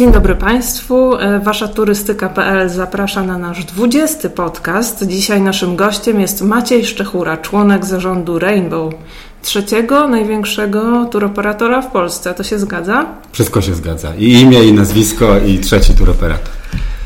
Dzień 0.00 0.12
dobry 0.12 0.34
Państwu. 0.34 1.16
E, 1.16 1.40
Wasza 1.40 1.68
turystyka.pl 1.68 2.68
zaprasza 2.68 3.22
na 3.22 3.38
nasz 3.38 3.64
20 3.64 4.30
podcast. 4.30 5.06
Dzisiaj 5.06 5.42
naszym 5.42 5.76
gościem 5.76 6.20
jest 6.20 6.42
Maciej 6.42 6.84
Szczechura, 6.84 7.36
członek 7.36 7.84
zarządu 7.84 8.38
Rainbow, 8.38 8.94
trzeciego 9.42 10.08
największego 10.08 11.04
turoperatora 11.04 11.82
w 11.82 11.90
Polsce. 11.90 12.34
To 12.34 12.42
się 12.42 12.58
zgadza? 12.58 13.06
Wszystko 13.32 13.62
się 13.62 13.74
zgadza. 13.74 14.14
I 14.14 14.32
imię, 14.32 14.64
i 14.64 14.72
nazwisko, 14.72 15.38
i 15.38 15.58
trzeci 15.58 15.94
turoperator. 15.94 16.52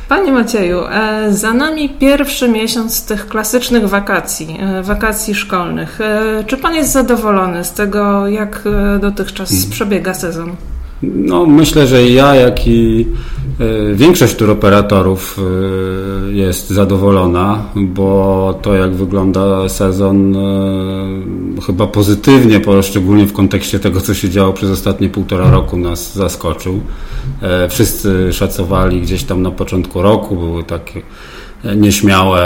Panie 0.09 0.33
Macieju, 0.33 0.81
e, 0.91 1.33
za 1.33 1.55
nami 1.55 1.89
pierwszy 1.89 2.49
miesiąc 2.49 3.07
tych 3.07 3.29
klasycznych 3.29 3.89
wakacji, 3.89 4.59
e, 4.61 4.83
wakacji 4.83 5.35
szkolnych. 5.35 5.99
Czy 6.47 6.57
Pan 6.57 6.75
jest 6.75 6.93
zadowolony 6.93 7.65
z 7.65 7.73
tego, 7.73 8.29
jak 8.29 8.63
dotychczas 9.01 9.51
hmm. 9.51 9.71
przebiega 9.71 10.15
sezon? 10.15 10.57
No, 11.15 11.47
myślę, 11.47 11.87
że 11.87 12.09
ja, 12.09 12.35
jak 12.35 12.69
i 12.69 13.07
e, 13.61 13.95
większość 13.95 14.35
turoperatorów 14.35 15.39
e, 15.39 16.33
jest 16.33 16.71
zadowolona, 16.71 17.65
bo 17.77 18.59
to 18.63 18.75
jak 18.75 18.95
wygląda 18.95 19.69
sezon 19.69 20.37
e, 20.37 21.63
chyba 21.67 21.87
pozytywnie, 21.87 22.61
szczególnie 22.83 23.27
w 23.27 23.33
kontekście 23.33 23.79
tego, 23.79 24.01
co 24.01 24.15
się 24.15 24.31
działo 24.31 24.53
przez 24.53 24.71
ostatnie 24.71 25.09
półtora 25.09 25.51
roku 25.51 25.77
nas 25.77 26.15
zaskoczył. 26.15 26.81
Wszyscy 27.69 28.33
szacowali 28.33 29.01
gdzieś 29.01 29.25
tam 29.25 29.43
na 29.43 29.51
początku 29.51 30.03
roku, 30.03 30.37
były 30.37 30.65
takie 30.65 31.03
nieśmiałe 31.77 32.43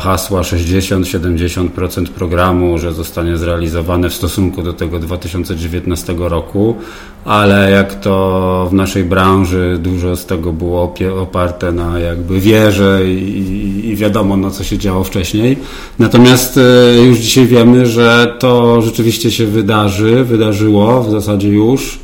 hasła 0.00 0.42
60-70% 0.42 2.06
programu, 2.06 2.78
że 2.78 2.92
zostanie 2.92 3.36
zrealizowane 3.36 4.10
w 4.10 4.14
stosunku 4.14 4.62
do 4.62 4.72
tego 4.72 4.98
2019 4.98 6.14
roku, 6.18 6.76
ale 7.24 7.70
jak 7.70 7.94
to 7.94 8.68
w 8.70 8.74
naszej 8.74 9.04
branży 9.04 9.78
dużo 9.82 10.16
z 10.16 10.26
tego 10.26 10.52
było 10.52 10.94
oparte 11.20 11.72
na 11.72 11.98
jakby 11.98 12.40
wierze 12.40 13.00
i, 13.04 13.88
i 13.88 13.96
wiadomo 13.96 14.36
no 14.36 14.50
co 14.50 14.64
się 14.64 14.78
działo 14.78 15.04
wcześniej. 15.04 15.58
Natomiast 15.98 16.58
e, 16.58 17.02
już 17.02 17.18
dzisiaj 17.18 17.46
wiemy, 17.46 17.86
że 17.86 18.36
to 18.38 18.82
rzeczywiście 18.82 19.30
się 19.30 19.46
wydarzy, 19.46 20.24
wydarzyło 20.24 21.02
w 21.02 21.10
zasadzie 21.10 21.48
już. 21.48 21.98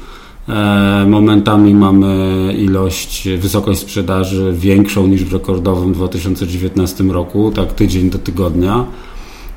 E, 0.49 1.07
momentami 1.09 1.75
mamy 1.75 2.55
ilość, 2.59 3.29
wysokość 3.39 3.81
sprzedaży 3.81 4.55
większą 4.59 5.07
niż 5.07 5.25
w 5.25 5.33
rekordowym 5.33 5.93
2019 5.93 7.05
roku, 7.05 7.53
tak 7.55 7.73
tydzień 7.73 8.11
do 8.11 8.19
tygodnia. 8.19 8.85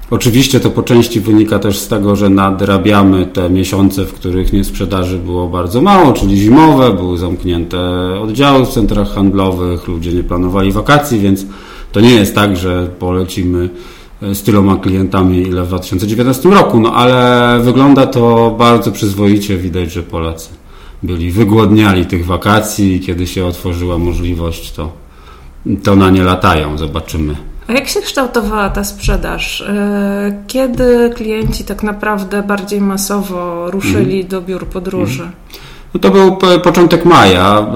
Oczywiście 0.10 0.60
to 0.60 0.70
po 0.70 0.84
części 0.84 1.20
wynika 1.20 1.60
też 1.60 1.80
z 1.80 1.88
tego, 1.88 2.16
że 2.16 2.30
nadrabiamy 2.30 3.26
te 3.26 3.50
miesiące, 3.50 4.06
w 4.06 4.14
których 4.14 4.54
nie 4.54 4.64
sprzedaży 4.64 5.18
było 5.18 5.48
bardzo 5.48 5.82
mało, 5.82 6.14
czyli 6.14 6.38
zimowe, 6.38 6.94
były 6.94 7.18
zamknięte 7.18 7.80
oddziały 8.20 8.66
w 8.66 8.70
centrach 8.70 9.14
handlowych, 9.14 9.88
ludzie 9.88 10.14
nie 10.14 10.24
planowali 10.24 10.72
wakacji, 10.72 11.20
więc 11.20 11.46
to 11.92 12.00
nie 12.00 12.12
jest 12.12 12.36
tak, 12.36 12.58
że 12.58 12.88
polecimy 13.00 13.70
z 14.22 14.42
tyloma 14.44 14.76
klientami 14.76 15.42
ile 15.42 15.64
w 15.64 15.68
2019 15.68 16.50
roku, 16.50 16.80
no 16.80 16.94
ale 16.94 17.60
wygląda 17.64 18.08
to 18.08 18.56
bardzo 18.58 18.92
przyzwoicie, 18.92 19.58
widać, 19.58 19.92
że 19.92 20.04
Polacy 20.04 20.61
byli 21.04 21.32
wygłodniali 21.32 22.06
tych 22.06 22.26
wakacji 22.26 22.96
i 22.96 23.00
kiedy 23.00 23.28
się 23.28 23.46
otworzyła 23.46 23.98
możliwość, 23.98 24.72
to, 24.72 24.92
to 25.84 25.96
na 25.96 26.10
nie 26.10 26.24
latają, 26.24 26.78
zobaczymy. 26.78 27.36
A 27.68 27.74
jak 27.74 27.88
się 27.88 28.02
kształtowała 28.02 28.70
ta 28.70 28.84
sprzedaż? 28.84 29.62
E, 29.62 30.44
kiedy 30.48 31.12
klienci 31.16 31.64
tak 31.64 31.84
naprawdę 31.84 32.44
bardziej 32.44 32.82
masowo 32.82 33.72
ruszyli 33.72 34.16
mm. 34.16 34.28
do 34.28 34.42
biur 34.42 34.68
podróży? 34.68 35.32
Mm. 35.94 35.94
No 35.94 36.00
to 36.00 36.12
był 36.12 36.60
początek 36.60 37.06
maja, 37.06 37.68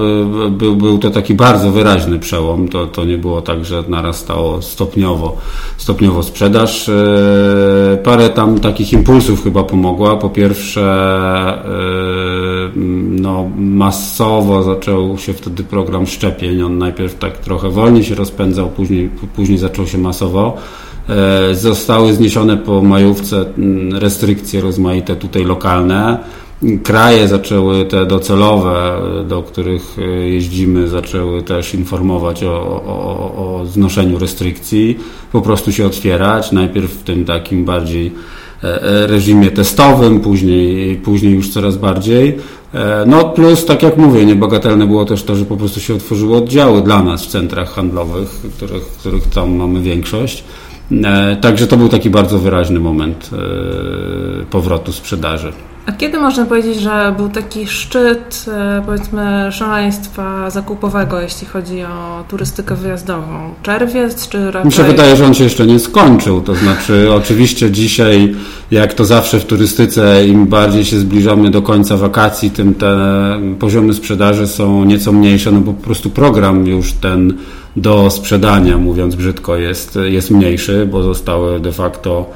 był, 0.50 0.76
był 0.76 0.98
to 0.98 1.10
taki 1.10 1.34
bardzo 1.34 1.70
wyraźny 1.70 2.18
przełom, 2.18 2.68
to, 2.68 2.86
to 2.86 3.04
nie 3.04 3.18
było 3.18 3.42
tak, 3.42 3.64
że 3.64 3.84
narastało 3.88 4.62
stopniowo, 4.62 5.36
stopniowo 5.76 6.22
sprzedaż. 6.22 6.88
E, 6.88 7.98
parę 8.04 8.30
tam 8.30 8.58
takich 8.58 8.92
impulsów 8.92 9.44
chyba 9.44 9.64
pomogła. 9.64 10.16
Po 10.16 10.30
pierwsze, 10.30 10.82
e, 11.64 12.78
no, 13.20 13.50
masowo 13.56 14.62
zaczął 14.62 15.18
się 15.18 15.32
wtedy 15.32 15.64
program 15.64 16.06
szczepień. 16.06 16.62
On 16.62 16.78
najpierw 16.78 17.18
tak 17.18 17.38
trochę 17.38 17.70
wolniej 17.70 18.04
się 18.04 18.14
rozpędzał, 18.14 18.68
później, 18.68 19.10
później 19.36 19.58
zaczął 19.58 19.86
się 19.86 19.98
masowo. 19.98 20.56
E, 21.08 21.54
zostały 21.54 22.14
zniesione 22.14 22.56
po 22.56 22.82
majówce 22.82 23.44
restrykcje 23.92 24.60
rozmaite 24.60 25.16
tutaj 25.16 25.44
lokalne 25.44 26.18
kraje 26.82 27.28
zaczęły 27.28 27.84
te 27.84 28.06
docelowe, 28.06 29.00
do 29.28 29.42
których 29.42 29.96
e, 29.98 30.02
jeździmy, 30.28 30.88
zaczęły 30.88 31.42
też 31.42 31.74
informować 31.74 32.44
o, 32.44 32.82
o, 32.86 33.60
o 33.60 33.66
znoszeniu 33.66 34.18
restrykcji, 34.18 34.98
po 35.32 35.42
prostu 35.42 35.72
się 35.72 35.86
otwierać, 35.86 36.52
najpierw 36.52 36.90
w 36.90 37.02
tym 37.02 37.24
takim 37.24 37.64
bardziej 37.64 38.12
e, 38.64 38.82
e, 38.82 39.06
reżimie 39.06 39.50
testowym, 39.50 40.20
później, 40.20 40.96
później 40.96 41.32
już 41.32 41.50
coraz 41.50 41.76
bardziej. 41.76 42.36
No 43.06 43.24
plus, 43.24 43.64
tak 43.64 43.82
jak 43.82 43.96
mówię, 43.96 44.24
niebagatelne 44.24 44.86
było 44.86 45.04
też 45.04 45.22
to, 45.22 45.36
że 45.36 45.44
po 45.44 45.56
prostu 45.56 45.80
się 45.80 45.94
otworzyły 45.94 46.36
oddziały 46.36 46.82
dla 46.82 47.02
nas 47.02 47.24
w 47.24 47.26
centrach 47.26 47.70
handlowych, 47.70 48.28
których, 48.56 48.82
których 48.82 49.26
tam 49.26 49.56
mamy 49.56 49.80
większość. 49.80 50.44
Także 51.40 51.66
to 51.66 51.76
był 51.76 51.88
taki 51.88 52.10
bardzo 52.10 52.38
wyraźny 52.38 52.80
moment 52.80 53.30
powrotu 54.50 54.92
sprzedaży. 54.92 55.52
A 55.86 55.92
kiedy 55.92 56.18
można 56.18 56.46
powiedzieć, 56.46 56.80
że 56.80 57.14
był 57.16 57.28
taki 57.28 57.66
szczyt, 57.66 58.44
e, 58.48 58.82
powiedzmy, 58.86 59.48
szaleństwa 59.52 60.50
zakupowego, 60.50 61.20
jeśli 61.20 61.46
chodzi 61.46 61.82
o 61.82 62.24
turystykę 62.28 62.74
wyjazdową? 62.74 63.54
Czerwiec 63.62 64.28
czy 64.28 64.50
raczej... 64.50 64.64
Mi 64.64 64.72
się 64.72 64.84
wydaje, 64.84 65.16
że 65.16 65.26
on 65.26 65.34
się 65.34 65.44
jeszcze 65.44 65.66
nie 65.66 65.78
skończył. 65.78 66.40
To 66.40 66.54
znaczy, 66.54 67.08
oczywiście 67.12 67.70
dzisiaj, 67.70 68.34
jak 68.70 68.94
to 68.94 69.04
zawsze 69.04 69.40
w 69.40 69.44
turystyce, 69.44 70.26
im 70.26 70.46
bardziej 70.46 70.84
się 70.84 70.98
zbliżamy 70.98 71.50
do 71.50 71.62
końca 71.62 71.96
wakacji, 71.96 72.50
tym 72.50 72.74
te 72.74 72.96
poziomy 73.58 73.94
sprzedaży 73.94 74.46
są 74.46 74.84
nieco 74.84 75.12
mniejsze, 75.12 75.52
no 75.52 75.60
bo 75.60 75.72
po 75.72 75.84
prostu 75.84 76.10
program 76.10 76.66
już 76.66 76.92
ten 76.92 77.34
do 77.76 78.10
sprzedania, 78.10 78.78
mówiąc 78.78 79.14
brzydko, 79.14 79.56
jest, 79.56 79.98
jest 80.04 80.30
mniejszy, 80.30 80.88
bo 80.90 81.02
zostały 81.02 81.60
de 81.60 81.72
facto 81.72 82.30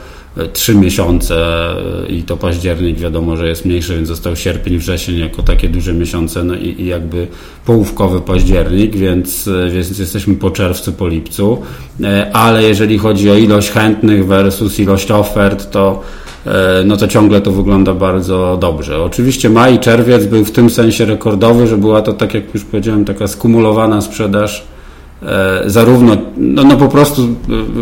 trzy 0.52 0.74
miesiące 0.74 1.66
i 2.08 2.22
to 2.22 2.36
październik 2.36 2.98
wiadomo, 2.98 3.36
że 3.36 3.48
jest 3.48 3.64
mniejszy, 3.64 3.94
więc 3.94 4.08
został 4.08 4.36
sierpień, 4.36 4.78
wrzesień 4.78 5.18
jako 5.18 5.42
takie 5.42 5.68
duże 5.68 5.92
miesiące 5.92 6.44
no 6.44 6.54
i, 6.54 6.80
i 6.82 6.86
jakby 6.86 7.26
połówkowy 7.66 8.20
październik, 8.20 8.96
więc, 8.96 9.48
więc 9.70 9.98
jesteśmy 9.98 10.34
po 10.34 10.50
czerwcu, 10.50 10.92
po 10.92 11.08
lipcu, 11.08 11.62
e, 12.02 12.30
ale 12.32 12.62
jeżeli 12.62 12.98
chodzi 12.98 13.30
o 13.30 13.34
ilość 13.34 13.70
chętnych 13.70 14.26
versus 14.26 14.80
ilość 14.80 15.10
ofert, 15.10 15.70
to 15.70 16.02
e, 16.46 16.82
no 16.84 16.96
to 16.96 17.08
ciągle 17.08 17.40
to 17.40 17.50
wygląda 17.52 17.94
bardzo 17.94 18.58
dobrze. 18.60 19.02
Oczywiście 19.02 19.50
maj 19.50 19.74
i 19.74 19.78
czerwiec 19.78 20.26
był 20.26 20.44
w 20.44 20.52
tym 20.52 20.70
sensie 20.70 21.04
rekordowy, 21.04 21.66
że 21.66 21.76
była 21.76 22.02
to, 22.02 22.12
tak 22.12 22.34
jak 22.34 22.54
już 22.54 22.64
powiedziałem, 22.64 23.04
taka 23.04 23.28
skumulowana 23.28 24.00
sprzedaż 24.00 24.60
e, 24.60 24.79
zarówno, 25.66 26.16
no, 26.36 26.64
no 26.64 26.76
po 26.76 26.88
prostu 26.88 27.28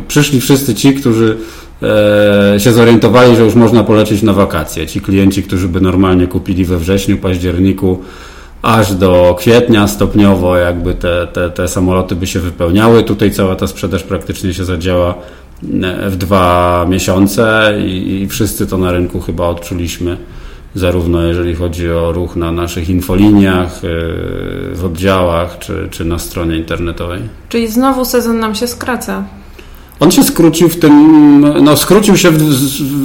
przyszli 0.08 0.40
wszyscy 0.40 0.74
ci, 0.74 0.94
którzy 0.94 1.36
E, 1.82 2.60
się 2.60 2.72
zorientowali, 2.72 3.36
że 3.36 3.42
już 3.42 3.54
można 3.54 3.84
polecieć 3.84 4.22
na 4.22 4.32
wakacje. 4.32 4.86
Ci 4.86 5.00
klienci, 5.00 5.42
którzy 5.42 5.68
by 5.68 5.80
normalnie 5.80 6.26
kupili 6.26 6.64
we 6.64 6.78
wrześniu, 6.78 7.18
październiku, 7.18 7.98
aż 8.62 8.94
do 8.94 9.36
kwietnia 9.38 9.88
stopniowo 9.88 10.56
jakby 10.56 10.94
te, 10.94 11.26
te, 11.32 11.50
te 11.50 11.68
samoloty 11.68 12.16
by 12.16 12.26
się 12.26 12.40
wypełniały. 12.40 13.02
Tutaj 13.02 13.30
cała 13.30 13.56
ta 13.56 13.66
sprzedaż 13.66 14.02
praktycznie 14.02 14.54
się 14.54 14.64
zadziała 14.64 15.14
e, 15.82 16.10
w 16.10 16.16
dwa 16.16 16.86
miesiące 16.88 17.74
i, 17.86 18.20
i 18.22 18.28
wszyscy 18.28 18.66
to 18.66 18.78
na 18.78 18.92
rynku 18.92 19.20
chyba 19.20 19.46
odczuliśmy 19.46 20.16
zarówno 20.74 21.22
jeżeli 21.22 21.54
chodzi 21.54 21.90
o 21.90 22.12
ruch 22.12 22.36
na 22.36 22.52
naszych 22.52 22.90
infoliniach, 22.90 23.84
e, 23.84 23.88
w 24.74 24.82
oddziałach, 24.84 25.58
czy, 25.58 25.88
czy 25.90 26.04
na 26.04 26.18
stronie 26.18 26.56
internetowej. 26.56 27.20
Czyli 27.48 27.68
znowu 27.68 28.04
sezon 28.04 28.38
nam 28.38 28.54
się 28.54 28.66
skraca. 28.66 29.24
On 30.00 30.10
się 30.10 30.24
skrócił 30.24 30.68
w 30.68 30.76
tym, 30.76 31.40
no 31.64 31.76
skrócił 31.76 32.16
się 32.16 32.32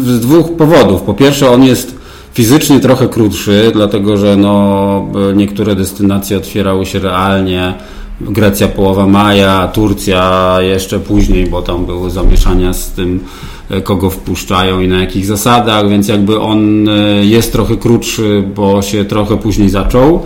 z 0.04 0.20
dwóch 0.20 0.58
powodów. 0.58 1.02
Po 1.02 1.14
pierwsze, 1.14 1.52
on 1.52 1.64
jest 1.64 1.96
fizycznie 2.34 2.80
trochę 2.80 3.08
krótszy, 3.08 3.72
dlatego 3.74 4.18
że 4.18 4.38
no, 4.38 5.08
niektóre 5.36 5.76
destynacje 5.76 6.38
otwierały 6.38 6.86
się 6.86 7.00
realnie. 7.00 7.74
Grecja 8.22 8.68
połowa 8.68 9.08
maja, 9.08 9.68
Turcja 9.68 10.56
jeszcze 10.60 11.00
później, 11.00 11.48
bo 11.48 11.62
tam 11.62 11.86
były 11.86 12.10
zamieszania 12.10 12.74
z 12.74 12.92
tym 12.92 13.20
kogo 13.82 14.10
wpuszczają 14.10 14.80
i 14.80 14.88
na 14.88 15.00
jakich 15.00 15.26
zasadach, 15.26 15.90
więc 15.90 16.08
jakby 16.08 16.40
on 16.40 16.90
e, 16.90 17.26
jest 17.26 17.52
trochę 17.52 17.76
krótszy, 17.76 18.44
bo 18.56 18.82
się 18.82 19.06
trochę 19.06 19.38
później 19.38 19.70
zaczął. 19.70 20.22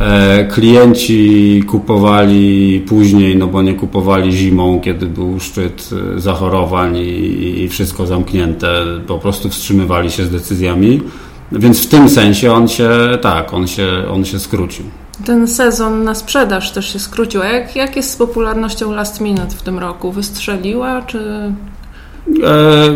E, 0.00 0.44
klienci 0.44 1.62
kupowali 1.68 2.80
później, 2.88 3.36
no 3.36 3.46
bo 3.46 3.62
nie 3.62 3.74
kupowali 3.74 4.32
zimą, 4.32 4.80
kiedy 4.80 5.06
był 5.06 5.40
szczyt 5.40 5.90
zachorowań 6.16 6.96
i, 6.96 7.68
wszystko 7.70 8.06
zamknięte, 8.06 8.84
po 9.06 9.18
prostu 9.18 9.48
wstrzymywali 9.48 10.10
się 10.10 10.24
z 10.24 10.30
decyzjami. 10.30 11.00
Więc 11.52 11.80
w 11.80 11.86
tym 11.86 12.08
sensie 12.08 12.52
on 12.52 12.68
się, 12.68 12.90
tak, 13.20 13.54
on 13.54 13.66
się, 13.66 13.88
on 14.12 14.24
się 14.24 14.38
skrócił. 14.38 14.84
Ten 15.24 15.48
sezon 15.48 16.04
na 16.04 16.14
sprzedaż 16.14 16.72
też 16.72 16.92
się 16.92 16.98
skrócił. 16.98 17.42
A 17.42 17.46
jak, 17.46 17.76
jak 17.76 17.96
jest 17.96 18.10
z 18.10 18.16
popularnością 18.16 18.92
Last 18.92 19.20
Minute 19.20 19.50
w 19.56 19.62
tym 19.62 19.78
roku? 19.78 20.12
Wystrzeliła, 20.12 21.02
czy... 21.02 21.52
E, 22.28 22.92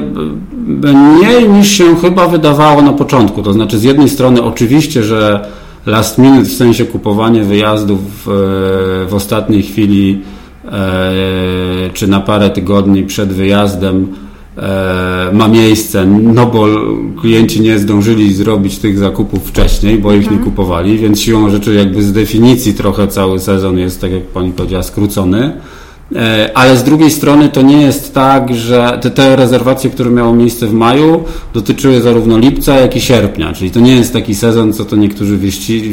mniej 0.95 1.49
niż 1.49 1.69
się 1.69 1.97
chyba 1.97 2.29
wydawało 2.29 2.83
na 2.83 2.93
początku. 2.93 3.43
To 3.43 3.53
znaczy, 3.53 3.79
z 3.79 3.83
jednej 3.83 4.09
strony, 4.09 4.43
oczywiście, 4.43 5.03
że 5.03 5.49
last 5.87 6.19
minute 6.19 6.45
w 6.45 6.53
sensie 6.53 6.85
kupowanie 6.85 7.43
wyjazdów 7.43 8.01
w, 8.27 9.07
w 9.09 9.15
ostatniej 9.15 9.63
chwili 9.63 10.23
e, 10.65 11.91
czy 11.93 12.09
na 12.09 12.21
parę 12.21 12.51
tygodni 12.51 13.03
przed 13.03 13.33
wyjazdem 13.33 14.07
e, 14.57 15.31
ma 15.33 15.49
miejsce, 15.49 16.07
no 16.07 16.47
bo 16.47 16.67
klienci 17.21 17.61
nie 17.61 17.79
zdążyli 17.79 18.35
zrobić 18.35 18.79
tych 18.79 18.99
zakupów 18.99 19.49
wcześniej, 19.49 19.99
bo 19.99 20.13
ich 20.13 20.23
mhm. 20.23 20.39
nie 20.39 20.45
kupowali, 20.45 20.99
więc 20.99 21.21
siłą 21.21 21.51
rzeczy 21.51 21.75
jakby 21.75 22.03
z 22.03 22.13
definicji 22.13 22.75
trochę 22.75 23.09
cały 23.09 23.41
sezon 23.41 23.79
jest, 23.79 24.01
tak 24.01 24.13
jak 24.13 24.23
pani 24.23 24.53
powiedziała, 24.53 24.83
skrócony. 24.83 25.53
E, 26.15 26.51
ale 26.55 26.77
z 26.77 26.85
drugiej 26.85 27.11
strony 27.11 27.49
to 27.49 27.63
nie 27.63 27.83
jest 27.83 28.15
tak, 28.15 28.55
że 28.55 28.99
te, 29.03 29.11
te 29.11 29.37
rezerwacje, 29.37 29.91
które 29.91 30.11
miały 30.11 30.37
miejsce 30.37 30.67
w 30.67 30.73
maju, 30.73 31.25
dotyczyły 31.55 32.01
zarówno 32.01 32.39
lipca, 32.39 32.77
jak 32.77 32.97
i 32.97 33.01
sierpnia. 33.01 33.53
Czyli 33.53 33.71
to 33.71 33.81
nie 33.81 33.97
jest 33.97 34.13
taki 34.13 34.35
sezon, 34.35 34.73
co 34.73 34.85
to 34.85 34.97
niektórzy 34.97 35.39
wieści, 35.39 35.93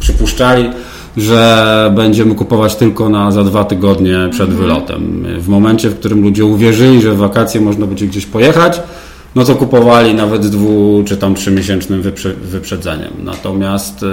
przypuszczali, 0.00 0.70
że 1.16 1.92
będziemy 1.96 2.34
kupować 2.34 2.74
tylko 2.74 3.08
na 3.08 3.30
za 3.30 3.44
dwa 3.44 3.64
tygodnie 3.64 4.28
przed 4.30 4.48
mhm. 4.50 4.66
wylotem. 4.66 5.26
W 5.38 5.48
momencie, 5.48 5.90
w 5.90 5.98
którym 5.98 6.22
ludzie 6.22 6.44
uwierzyli, 6.44 7.02
że 7.02 7.12
w 7.12 7.16
wakacje 7.16 7.60
można 7.60 7.86
będzie 7.86 8.06
gdzieś 8.06 8.26
pojechać, 8.26 8.80
no 9.34 9.44
to 9.44 9.54
kupowali 9.54 10.14
nawet 10.14 10.46
dwu 10.46 11.02
czy 11.06 11.16
tam 11.16 11.34
trzymiesięcznym 11.34 12.02
wyprze, 12.02 12.34
wyprzedzeniem. 12.34 13.10
Natomiast 13.24 14.02
e, 14.02 14.06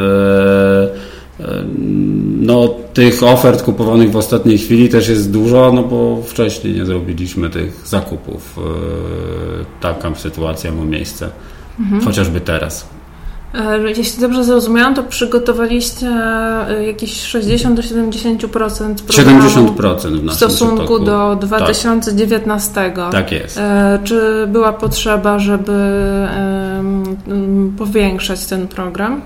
no, 2.40 2.76
tych 2.94 3.24
ofert 3.24 3.64
kupowanych 3.64 4.12
w 4.12 4.16
ostatniej 4.16 4.58
chwili 4.58 4.90
też 4.90 5.10
jest 5.10 5.32
dużo, 5.32 5.72
no 5.72 5.84
bo 5.84 6.22
wcześniej 6.26 6.76
nie 6.76 6.86
zrobiliśmy 6.86 7.50
tych 7.50 7.82
zakupów. 7.86 8.58
E, 8.58 9.82
taka 9.82 10.16
sytuacja 10.16 10.72
ma 10.72 10.84
miejsce, 10.84 11.30
mhm. 11.80 12.02
chociażby 12.02 12.42
teraz. 12.42 12.86
E, 13.54 13.90
jeśli 13.90 14.22
dobrze 14.22 14.44
zrozumiałam, 14.44 14.96
to 14.96 15.04
przygotowaliście 15.04 16.08
e, 16.08 16.86
jakieś 16.88 17.22
60 17.22 17.76
do 17.76 17.82
70% 17.82 18.96
programu 18.96 19.40
70% 19.42 20.30
w, 20.30 20.32
w 20.32 20.34
stosunku 20.34 21.00
do 21.00 21.36
2019. 21.36 22.74
Tak. 22.74 23.12
tak 23.12 23.32
jest. 23.32 23.60
Czy 24.04 24.48
była 24.48 24.74
potrzeba, 24.74 25.40
żeby 25.40 25.74
powiększać 27.78 28.46
ten 28.46 28.68
program? 28.68 29.22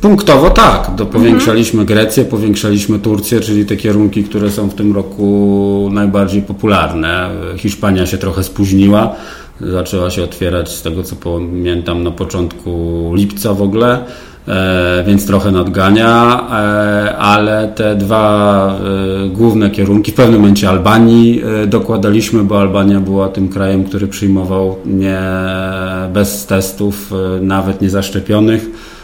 Punktowo 0.00 0.50
tak. 0.50 0.90
Powiększaliśmy 1.12 1.84
Grecję, 1.84 2.24
powiększaliśmy 2.24 2.98
Turcję, 2.98 3.40
czyli 3.40 3.66
te 3.66 3.76
kierunki, 3.76 4.24
które 4.24 4.50
są 4.50 4.68
w 4.68 4.74
tym 4.74 4.94
roku 4.94 5.88
najbardziej 5.92 6.42
popularne. 6.42 7.30
Hiszpania 7.56 8.06
się 8.06 8.18
trochę 8.18 8.44
spóźniła. 8.44 9.14
Zaczęła 9.60 10.10
się 10.10 10.24
otwierać 10.24 10.70
z 10.70 10.82
tego 10.82 11.02
co 11.02 11.16
pamiętam 11.16 12.02
na 12.02 12.10
początku 12.10 13.12
lipca 13.14 13.54
w 13.54 13.62
ogóle, 13.62 14.04
e, 14.48 15.04
więc 15.06 15.26
trochę 15.26 15.50
nadgania, 15.50 16.40
e, 16.50 17.16
ale 17.16 17.72
te 17.74 17.96
dwa 17.96 18.78
e, 19.24 19.28
główne 19.28 19.70
kierunki, 19.70 20.12
w 20.12 20.14
pewnym 20.14 20.40
momencie 20.40 20.68
Albanii 20.68 21.42
dokładaliśmy, 21.66 22.44
bo 22.44 22.60
Albania 22.60 23.00
była 23.00 23.28
tym 23.28 23.48
krajem, 23.48 23.84
który 23.84 24.08
przyjmował 24.08 24.76
nie 24.86 25.20
bez 26.12 26.46
testów, 26.46 27.12
nawet 27.40 27.82
niezaszczepionych 27.82 28.70
E, 28.70 28.97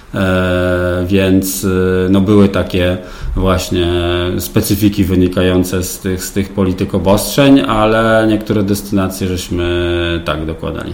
więc 1.06 1.64
e, 1.64 1.68
no, 2.10 2.20
były 2.20 2.48
takie 2.48 2.98
właśnie 3.36 3.92
specyfiki 4.38 5.04
wynikające 5.04 5.82
z 5.82 5.98
tych, 5.98 6.24
z 6.24 6.32
tych 6.32 6.52
polityk 6.52 6.94
obostrzeń, 6.94 7.60
ale 7.60 8.26
niektóre 8.28 8.62
destynacje 8.62 9.26
żeśmy 9.26 10.22
tak 10.24 10.46
dokładali. 10.46 10.92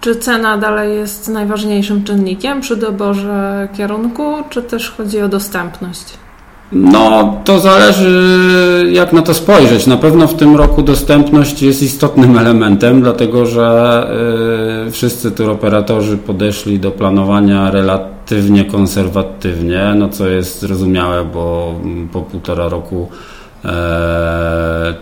Czy 0.00 0.16
cena 0.16 0.58
dalej 0.58 0.96
jest 0.96 1.28
najważniejszym 1.28 2.04
czynnikiem 2.04 2.60
przy 2.60 2.76
doborze 2.76 3.68
kierunku, 3.76 4.34
czy 4.50 4.62
też 4.62 4.90
chodzi 4.90 5.20
o 5.20 5.28
dostępność? 5.28 6.23
No, 6.74 7.34
to 7.44 7.58
zależy 7.58 8.90
jak 8.92 9.12
na 9.12 9.22
to 9.22 9.34
spojrzeć. 9.34 9.86
Na 9.86 9.96
pewno 9.96 10.26
w 10.26 10.34
tym 10.34 10.56
roku 10.56 10.82
dostępność 10.82 11.62
jest 11.62 11.82
istotnym 11.82 12.38
elementem, 12.38 13.02
dlatego 13.02 13.46
że 13.46 14.08
y, 14.88 14.90
wszyscy 14.90 15.30
turoperatorzy 15.30 16.16
podeszli 16.16 16.78
do 16.78 16.90
planowania 16.90 17.70
relatywnie 17.70 18.64
konserwatywnie, 18.64 19.94
no 19.96 20.08
co 20.08 20.28
jest 20.28 20.60
zrozumiałe, 20.60 21.24
bo 21.24 21.74
po 22.12 22.20
półtora 22.22 22.68
roku 22.68 23.08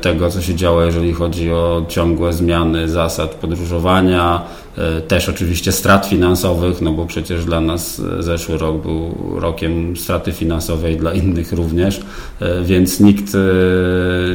tego, 0.01 0.31
co 0.31 0.43
się 0.43 0.55
działo, 0.55 0.83
jeżeli 0.83 1.13
chodzi 1.13 1.51
o 1.51 1.85
ciągłe 1.89 2.33
zmiany 2.33 2.89
zasad 2.89 3.35
podróżowania, 3.35 4.43
e, 4.79 5.01
też 5.01 5.29
oczywiście 5.29 5.73
strat 5.73 6.07
finansowych, 6.07 6.81
no 6.81 6.93
bo 6.93 7.07
przecież 7.07 7.45
dla 7.45 7.61
nas 7.61 8.03
zeszły 8.19 8.59
rok 8.59 8.83
był 8.83 9.15
rokiem 9.41 9.97
straty 9.97 10.33
finansowej, 10.33 10.97
dla 10.97 11.13
innych 11.13 11.53
również, 11.53 12.01
e, 12.41 12.63
więc 12.63 13.01
nikt 13.01 13.37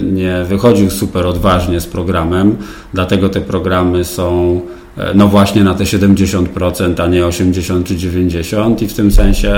nie 0.03 0.43
wychodził 0.47 0.89
super 0.89 1.25
odważnie 1.25 1.79
z 1.79 1.85
programem, 1.85 2.57
dlatego 2.93 3.29
te 3.29 3.41
programy 3.41 4.05
są 4.05 4.61
no 5.15 5.27
właśnie 5.27 5.63
na 5.63 5.73
te 5.73 5.83
70%, 5.83 7.03
a 7.03 7.07
nie 7.07 7.25
80 7.25 7.87
czy 7.87 7.95
90 7.95 8.81
i 8.81 8.87
w 8.87 8.93
tym 8.93 9.11
sensie 9.11 9.53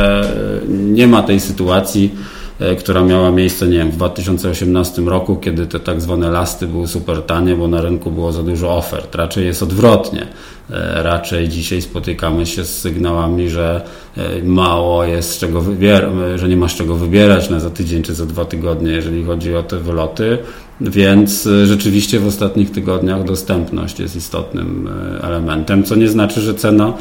nie 0.70 1.08
ma 1.08 1.24
tej 1.24 1.40
sytuacji, 1.40 2.12
E, 2.12 2.39
która 2.80 3.02
miała 3.02 3.32
miejsce, 3.32 3.68
nie 3.68 3.78
wiem, 3.78 3.92
w 3.92 3.96
2018 3.96 5.02
roku, 5.02 5.36
kiedy 5.36 5.68
te 5.68 5.80
tak 5.80 6.02
zwane 6.02 6.32
lasty 6.32 6.68
były 6.68 6.88
super 6.88 7.22
tanie, 7.22 7.56
bo 7.56 7.68
na 7.68 7.82
rynku 7.82 8.12
było 8.12 8.32
za 8.32 8.44
dużo 8.44 8.78
ofert. 8.78 9.16
Raczej 9.16 9.46
jest 9.46 9.64
odwrotnie. 9.64 10.28
E, 10.72 11.04
raczej 11.04 11.50
dzisiaj 11.50 11.82
spotykamy 11.82 12.46
się 12.46 12.64
z 12.64 12.78
sygnałami, 12.78 13.50
że 13.50 13.82
e, 14.18 14.44
mało 14.44 15.04
jest 15.04 15.40
czego 15.40 15.62
wybierać, 15.62 16.12
że 16.36 16.50
nie 16.50 16.58
ma 16.58 16.68
z 16.68 16.76
czego 16.76 16.96
wybierać 16.96 17.50
na 17.50 17.60
za 17.60 17.70
tydzień 17.70 18.04
czy 18.04 18.14
za 18.14 18.26
dwa 18.26 18.46
tygodnie, 18.46 18.92
jeżeli 18.92 19.24
chodzi 19.24 19.56
o 19.56 19.64
te 19.64 19.78
wyloty. 19.78 20.38
Więc 20.82 21.50
rzeczywiście 21.66 22.20
w 22.20 22.28
ostatnich 22.28 22.72
tygodniach 22.72 23.24
dostępność 23.24 24.00
jest 24.00 24.16
istotnym 24.16 24.90
elementem, 25.22 25.84
co 25.84 25.96
nie 25.96 26.08
znaczy, 26.08 26.42
że 26.42 26.54
cena 26.54 26.94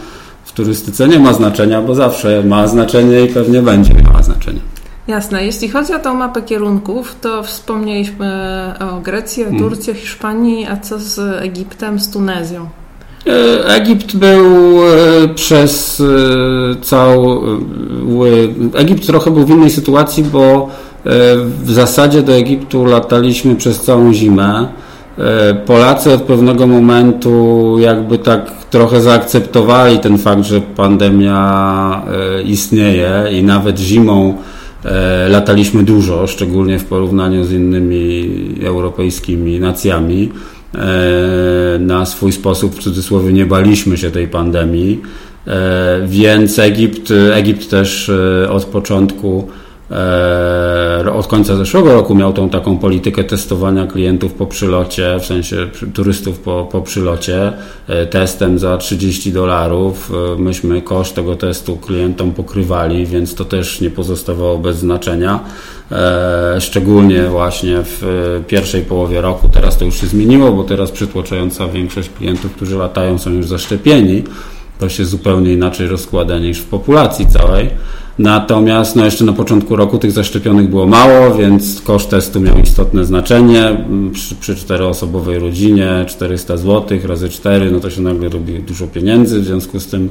w 0.45 0.53
turystyce 0.53 1.09
nie 1.09 1.19
ma 1.19 1.33
znaczenia, 1.33 1.83
bo 1.83 1.95
zawsze 1.95 2.43
ma 2.45 2.67
znaczenie 2.67 3.25
i 3.25 3.29
pewnie 3.29 3.63
będzie 3.63 3.95
miała 3.95 4.23
znaczenie. 4.23 4.61
Jasne. 5.09 5.45
Jeśli 5.45 5.69
chodzi 5.69 5.95
o 5.95 5.99
tą 5.99 6.15
mapę 6.15 6.43
kierunków, 6.43 7.17
to 7.21 7.43
wspomnieliśmy 7.43 8.29
o 8.81 9.01
Grecji, 9.01 9.43
o 9.43 9.47
hmm. 9.47 9.63
Turcji, 9.63 9.93
o 9.93 9.97
Hiszpanii, 9.97 10.67
a 10.67 10.77
co 10.77 10.99
z 10.99 11.19
Egiptem, 11.43 12.01
z 12.01 12.11
Tunezją? 12.11 12.69
E, 13.27 13.75
Egipt 13.75 14.17
był 14.17 14.45
e, 14.85 15.29
przez 15.35 16.01
e, 16.01 16.05
cały. 16.83 17.39
Egipt 18.75 19.07
trochę 19.07 19.31
był 19.31 19.45
w 19.47 19.51
innej 19.51 19.71
sytuacji, 19.71 20.25
bo 20.25 20.69
w 21.65 21.71
zasadzie 21.71 22.23
do 22.23 22.33
Egiptu 22.33 22.85
lataliśmy 22.85 23.57
przez 23.57 23.81
całą 23.81 24.13
zimę. 24.13 24.69
Polacy 25.67 26.13
od 26.13 26.23
pewnego 26.23 26.67
momentu 26.67 27.77
jakby 27.79 28.19
tak 28.19 28.51
trochę 28.71 29.01
zaakceptowali 29.01 29.99
ten 29.99 30.19
fakt, 30.19 30.45
że 30.45 30.61
pandemia 30.61 32.03
istnieje 32.45 33.25
i 33.33 33.43
nawet 33.43 33.79
zimą 33.79 34.35
E, 34.35 34.58
lataliśmy 35.29 35.83
dużo, 35.83 36.27
szczególnie 36.27 36.79
w 36.79 36.85
porównaniu 36.85 37.45
z 37.45 37.53
innymi 37.53 38.31
europejskimi 38.63 39.61
nacjami. 39.61 40.31
E, 40.75 41.79
na 41.79 42.07
swój 42.07 42.33
sposób, 42.33 42.75
w 42.75 42.79
cudzysłowie, 42.79 43.33
nie 43.33 43.47
baliśmy 43.47 43.97
się 43.97 44.11
tej 44.11 44.29
pandemii, 44.29 45.01
e, 45.47 46.01
więc 46.07 46.59
Egipt, 46.59 47.11
Egipt 47.33 47.71
też 47.71 48.11
od 48.51 48.65
początku 48.65 49.49
E, 49.49 49.68
od 51.15 51.27
końca 51.27 51.57
zeszłego 51.57 51.93
roku 51.93 52.15
miał 52.15 52.33
tą 52.33 52.51
taką 52.51 52.79
politykę 52.79 53.25
testowania 53.25 53.87
klientów 53.87 54.35
po 54.35 54.47
przylocie, 54.47 55.17
w 55.21 55.27
sensie 55.27 55.57
turystów 55.95 56.39
po, 56.39 56.69
po 56.73 56.83
przylocie, 56.83 57.53
e, 57.89 58.07
testem 58.07 58.59
za 58.59 58.77
30 58.77 59.33
dolarów. 59.33 60.13
E, 60.37 60.41
myśmy 60.41 60.83
koszt 60.83 61.15
tego 61.15 61.37
testu 61.37 61.77
klientom 61.77 62.33
pokrywali, 62.33 63.07
więc 63.07 63.35
to 63.35 63.45
też 63.45 63.81
nie 63.81 63.91
pozostawało 63.91 64.59
bez 64.59 64.77
znaczenia. 64.77 65.41
Szczególnie 66.61 67.23
właśnie 67.23 67.77
w 67.83 68.03
pierwszej 68.47 68.83
połowie 68.83 69.21
roku. 69.21 69.49
Teraz 69.49 69.79
to 69.79 69.85
już 69.85 70.01
się 70.01 70.07
zmieniło, 70.07 70.53
bo 70.53 70.65
teraz 70.65 70.91
przytłaczająca 70.91 71.69
większość 71.69 72.11
klientów, 72.11 72.53
którzy 72.53 72.77
latają, 72.77 73.19
są 73.19 73.31
już 73.31 73.47
zaszczepieni. 73.47 74.25
To 74.79 74.89
się 74.89 75.05
zupełnie 75.05 75.53
inaczej 75.53 75.89
rozkłada 75.89 76.39
niż 76.39 76.59
w 76.59 76.65
populacji 76.65 77.27
całej. 77.27 77.71
Natomiast 78.19 78.97
no 78.97 79.05
jeszcze 79.05 79.25
na 79.25 79.33
początku 79.33 79.77
roku 79.77 79.99
tych 79.99 80.13
zaszczepionych 80.13 80.71
było 80.71 80.87
mało, 80.87 81.35
więc 81.35 81.81
koszt 81.81 82.11
testu 82.11 82.41
miał 82.41 82.59
istotne 82.59 83.05
znaczenie. 83.05 83.87
Przy, 84.13 84.35
przy 84.35 84.57
czteroosobowej 84.57 85.39
rodzinie 85.39 86.05
400 86.09 86.57
zł 86.57 86.99
razy 87.05 87.29
4, 87.29 87.71
no 87.71 87.81
to 87.81 87.91
się 87.91 88.03
nagle 88.03 88.29
robi 88.29 88.59
dużo 88.59 88.87
pieniędzy, 88.87 89.41
w 89.41 89.45
związku 89.45 89.81
z 89.81 89.87
tym 89.87 90.11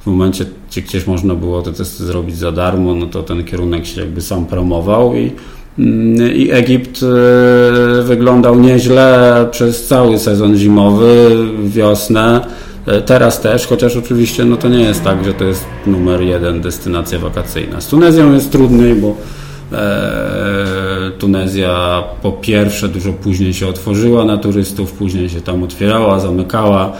w 0.00 0.06
momencie, 0.06 0.44
gdzie 0.70 0.82
gdzieś 0.82 1.06
można 1.06 1.34
było 1.34 1.62
te 1.62 1.72
testy 1.72 2.04
zrobić 2.04 2.36
za 2.36 2.52
darmo, 2.52 2.94
no 2.94 3.06
to 3.06 3.22
ten 3.22 3.44
kierunek 3.44 3.86
się 3.86 4.00
jakby 4.00 4.20
sam 4.20 4.46
promował 4.46 5.14
i, 5.14 5.32
mm, 5.78 6.34
i 6.34 6.50
Egipt 6.50 7.00
e, 7.02 8.02
wyglądał 8.02 8.60
nieźle 8.60 9.46
przez 9.50 9.86
cały 9.86 10.18
sezon 10.18 10.56
zimowy, 10.56 11.36
wiosnę. 11.64 12.40
E, 12.88 13.00
teraz 13.00 13.40
też, 13.40 13.66
chociaż 13.66 13.96
oczywiście 13.96 14.44
no 14.44 14.56
to 14.56 14.68
nie 14.68 14.80
jest 14.80 15.04
tak, 15.04 15.24
że 15.24 15.34
to 15.34 15.44
jest 15.44 15.64
numer 15.86 16.20
jeden 16.20 16.60
destynacja 16.60 17.18
wakacyjna. 17.18 17.80
Z 17.80 17.86
Tunezją 17.86 18.32
jest 18.32 18.52
trudniej, 18.52 18.94
bo 18.94 19.14
e, 19.72 21.10
Tunezja 21.18 22.02
po 22.22 22.32
pierwsze 22.32 22.88
dużo 22.88 23.12
później 23.12 23.54
się 23.54 23.66
otworzyła 23.66 24.24
na 24.24 24.38
turystów, 24.38 24.92
później 24.92 25.28
się 25.28 25.40
tam 25.40 25.62
otwierała, 25.62 26.20
zamykała. 26.20 26.92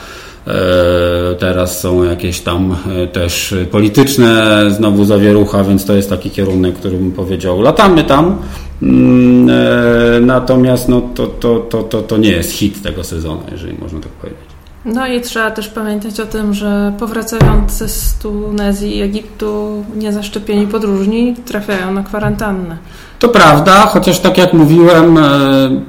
E, 0.47 1.35
teraz 1.39 1.81
są 1.81 2.05
jakieś 2.05 2.41
tam 2.41 2.77
też 3.13 3.55
polityczne 3.71 4.61
znowu 4.71 5.05
zawierucha, 5.05 5.65
więc 5.65 5.85
to 5.85 5.95
jest 5.95 6.11
taki 6.11 6.31
kierunek, 6.31 6.75
który 6.75 6.97
bym 6.97 7.13
powiedział, 7.13 7.61
latamy 7.61 8.05
tam. 8.05 8.39
Mm, 8.83 10.27
natomiast 10.27 10.89
no, 10.89 11.03
to, 11.15 11.27
to, 11.27 11.59
to, 11.59 11.83
to, 11.83 12.03
to 12.03 12.17
nie 12.17 12.31
jest 12.31 12.53
hit 12.53 12.83
tego 12.83 13.05
sezonu, 13.05 13.41
jeżeli 13.53 13.79
można 13.79 14.01
tak 14.01 14.13
powiedzieć. 14.13 14.48
No 14.95 15.07
i 15.07 15.21
trzeba 15.21 15.51
też 15.51 15.69
pamiętać 15.69 16.21
o 16.21 16.27
tym, 16.27 16.55
że 16.55 16.93
powracający 16.99 17.89
z 17.89 18.15
Tunezji 18.15 18.97
i 18.97 19.03
Egiptu 19.03 19.85
niezaszczepieni 19.97 20.67
podróżni 20.67 21.37
trafiają 21.47 21.93
na 21.93 22.03
kwarantannę. 22.03 22.77
To 23.19 23.29
prawda, 23.29 23.73
chociaż 23.73 24.19
tak 24.19 24.39
jak 24.39 24.53
mówiłem, 24.53 25.19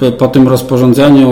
e, 0.02 0.12
po 0.12 0.28
tym 0.28 0.48
rozporządzeniu 0.48 1.30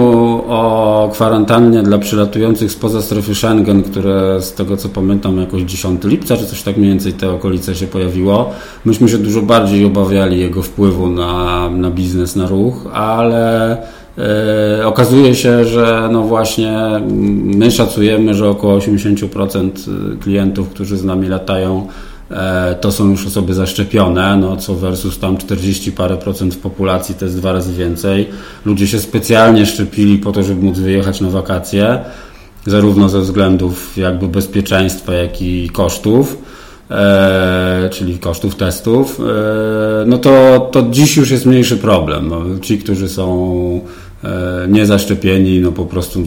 o 0.47 1.09
kwarantannie 1.13 1.83
dla 1.83 1.97
przylatujących 1.97 2.71
spoza 2.71 3.01
strefy 3.01 3.35
Schengen, 3.35 3.83
które 3.83 4.41
z 4.41 4.53
tego 4.53 4.77
co 4.77 4.89
pamiętam 4.89 5.37
jakoś 5.37 5.61
10 5.61 6.03
lipca, 6.03 6.37
czy 6.37 6.45
coś 6.45 6.63
tak 6.63 6.77
mniej 6.77 6.89
więcej 6.89 7.13
te 7.13 7.31
okolice 7.31 7.75
się 7.75 7.87
pojawiło, 7.87 8.49
myśmy 8.85 9.09
się 9.09 9.17
dużo 9.17 9.41
bardziej 9.41 9.85
obawiali 9.85 10.39
jego 10.39 10.61
wpływu 10.61 11.09
na, 11.09 11.69
na 11.69 11.91
biznes, 11.91 12.35
na 12.35 12.47
ruch, 12.47 12.87
ale 12.93 13.77
okazuje 14.85 15.35
się, 15.35 15.65
że 15.65 16.09
no 16.11 16.21
właśnie 16.21 17.01
my 17.43 17.71
szacujemy, 17.71 18.33
że 18.33 18.49
około 18.49 18.77
80% 18.79 19.69
klientów, 20.19 20.69
którzy 20.69 20.97
z 20.97 21.03
nami 21.03 21.27
latają, 21.27 21.87
E, 22.31 22.75
to 22.81 22.91
są 22.91 23.09
już 23.09 23.27
osoby 23.27 23.53
zaszczepione, 23.53 24.37
no 24.37 24.57
co 24.57 24.75
versus 24.75 25.19
tam 25.19 25.37
40 25.37 25.91
parę 25.91 26.17
procent 26.17 26.55
w 26.55 26.57
populacji, 26.57 27.15
to 27.15 27.25
jest 27.25 27.37
dwa 27.37 27.51
razy 27.51 27.73
więcej. 27.73 28.29
Ludzie 28.65 28.87
się 28.87 28.99
specjalnie 28.99 29.65
szczepili 29.65 30.17
po 30.17 30.31
to, 30.31 30.43
żeby 30.43 30.61
móc 30.61 30.79
wyjechać 30.79 31.21
na 31.21 31.29
wakacje, 31.29 31.99
zarówno 32.65 33.09
ze 33.09 33.21
względów 33.21 33.97
jakby 33.97 34.27
bezpieczeństwa, 34.27 35.13
jak 35.13 35.41
i 35.41 35.69
kosztów. 35.69 36.37
E, 36.91 37.89
czyli 37.91 38.19
kosztów 38.19 38.55
testów, 38.55 39.19
e, 39.19 40.05
no 40.05 40.17
to, 40.17 40.59
to 40.71 40.85
dziś 40.89 41.17
już 41.17 41.31
jest 41.31 41.45
mniejszy 41.45 41.77
problem. 41.77 42.27
No, 42.27 42.41
ci, 42.61 42.77
którzy 42.77 43.09
są 43.09 43.81
E, 43.81 44.06
niezaszczepieni, 44.67 45.59
no 45.59 45.71
po 45.71 45.85
prostu 45.85 46.19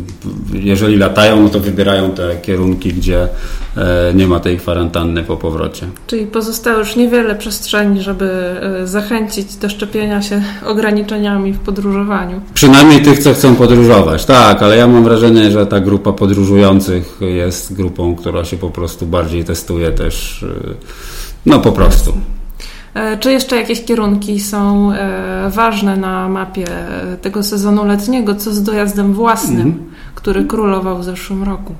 jeżeli 0.52 0.97
latają, 0.97 1.42
no 1.42 1.49
to 1.49 1.61
wybierają 1.61 2.11
te 2.11 2.37
kierunki, 2.42 2.92
gdzie 2.92 3.28
e, 3.76 4.12
nie 4.14 4.26
ma 4.26 4.40
tej 4.40 4.59
kwarantanny 4.59 5.23
po 5.23 5.37
powrocie. 5.37 5.87
Czyli 6.06 6.26
pozostało 6.26 6.78
już 6.78 6.97
niewiele 6.97 7.35
przestrzeni, 7.35 8.02
żeby 8.02 8.25
e, 8.25 8.87
zachęcić 8.87 9.56
do 9.56 9.68
szczepienia 9.68 10.23
się 10.23 10.42
ograniczeniami 10.66 11.52
w 11.52 11.59
podróżowaniu. 11.59 12.40
Przynajmniej 12.54 13.02
tych, 13.02 13.18
co 13.18 13.35
chcą 13.35 13.56
podróżować, 13.56 14.25
tak, 14.25 14.62
ale 14.62 14.76
ja 14.76 14.87
mam 14.87 15.04
wrażenie, 15.04 15.50
że 15.50 15.66
ta 15.66 15.80
grupa 15.80 16.12
podróżujących 16.12 17.18
jest 17.20 17.75
grupą, 17.75 18.16
która 18.16 18.44
się 18.44 18.56
po 18.56 18.70
prostu 18.70 19.06
bardziej 19.06 19.44
testuje 19.44 19.90
też, 19.90 20.44
no 21.47 21.59
po 21.59 21.73
prostu. 21.73 22.12
E, 22.94 23.18
czy 23.18 23.32
jeszcze 23.32 23.56
jakieś 23.56 23.85
kierunki 23.85 24.40
są 24.40 24.92
e, 24.92 25.50
ważne 25.50 25.97
na 25.97 26.28
mapie 26.28 26.66
tego 27.23 27.42
sezonu 27.42 27.85
letniego? 27.85 28.35
Co 28.35 28.52
z 28.52 28.62
dojazdem 28.62 29.14
własnym, 29.14 29.61
mm. 29.61 29.85
który 30.14 30.44
królował 30.44 30.99
w 30.99 31.04
zeszłym 31.04 31.42
roku? 31.42 31.75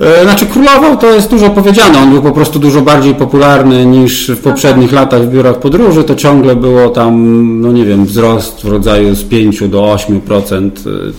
E, 0.00 0.24
znaczy 0.24 0.46
królował 0.46 0.96
to 0.96 1.12
jest 1.12 1.30
dużo 1.30 1.50
powiedziane, 1.50 1.98
on 1.98 2.10
był 2.10 2.22
po 2.22 2.32
prostu 2.32 2.58
dużo 2.58 2.80
bardziej 2.80 3.14
popularny 3.14 3.86
niż 3.86 4.30
w 4.30 4.40
poprzednich 4.40 4.92
no 4.92 4.98
tak. 4.98 5.04
latach 5.04 5.28
w 5.28 5.32
biurach 5.32 5.58
podróży, 5.58 6.04
to 6.04 6.14
ciągle 6.14 6.56
było 6.56 6.88
tam, 6.88 7.60
no 7.60 7.72
nie 7.72 7.84
wiem, 7.84 8.06
wzrost 8.06 8.60
w 8.60 8.68
rodzaju 8.68 9.14
z 9.14 9.24
5 9.24 9.68
do 9.68 9.82
8% 9.82 10.70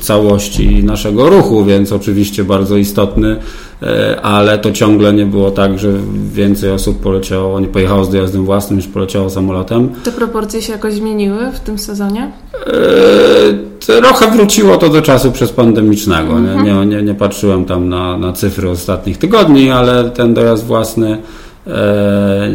całości 0.01 0.84
naszego 0.84 1.29
ruchu, 1.29 1.65
więc 1.65 1.91
oczywiście 1.91 2.43
bardzo 2.43 2.77
istotny 2.77 3.38
E, 3.38 3.67
ale 4.22 4.57
to 4.57 4.72
ciągle 4.72 5.13
nie 5.13 5.25
było 5.25 5.51
tak, 5.51 5.79
że 5.79 5.93
więcej 6.34 6.72
osób 6.72 7.00
poleciało, 7.01 7.60
nie 7.60 7.67
pojechało 7.67 8.05
z 8.05 8.10
dojazdem 8.10 8.46
własnym 8.46 8.79
niż 8.79 8.88
poleciało 8.88 9.29
samolotem. 9.29 9.89
Te 10.03 10.12
proporcje 10.12 10.62
się 10.62 10.74
jakoś 10.74 10.93
zmieniły 10.93 11.51
w 11.51 11.60
tym 11.60 11.79
sezonie? 11.79 12.31
E, 13.86 14.01
trochę 14.01 14.31
wróciło 14.31 14.77
to 14.77 14.89
do 14.89 15.01
czasu 15.01 15.31
przez 15.31 15.51
pandemicznego. 15.51 16.34
Mhm. 16.34 16.65
Nie, 16.65 16.96
nie, 16.96 17.03
nie, 17.03 17.13
patrzyłem 17.13 17.65
tam 17.65 17.89
na, 17.89 18.17
na 18.17 18.34
cyfry 18.34 18.69
ostatnich 18.69 19.17
tygodni, 19.17 19.72
ale 19.72 20.10
ten 20.10 20.34
dojazd 20.34 20.65
własny 20.65 21.17
e, 21.67 22.50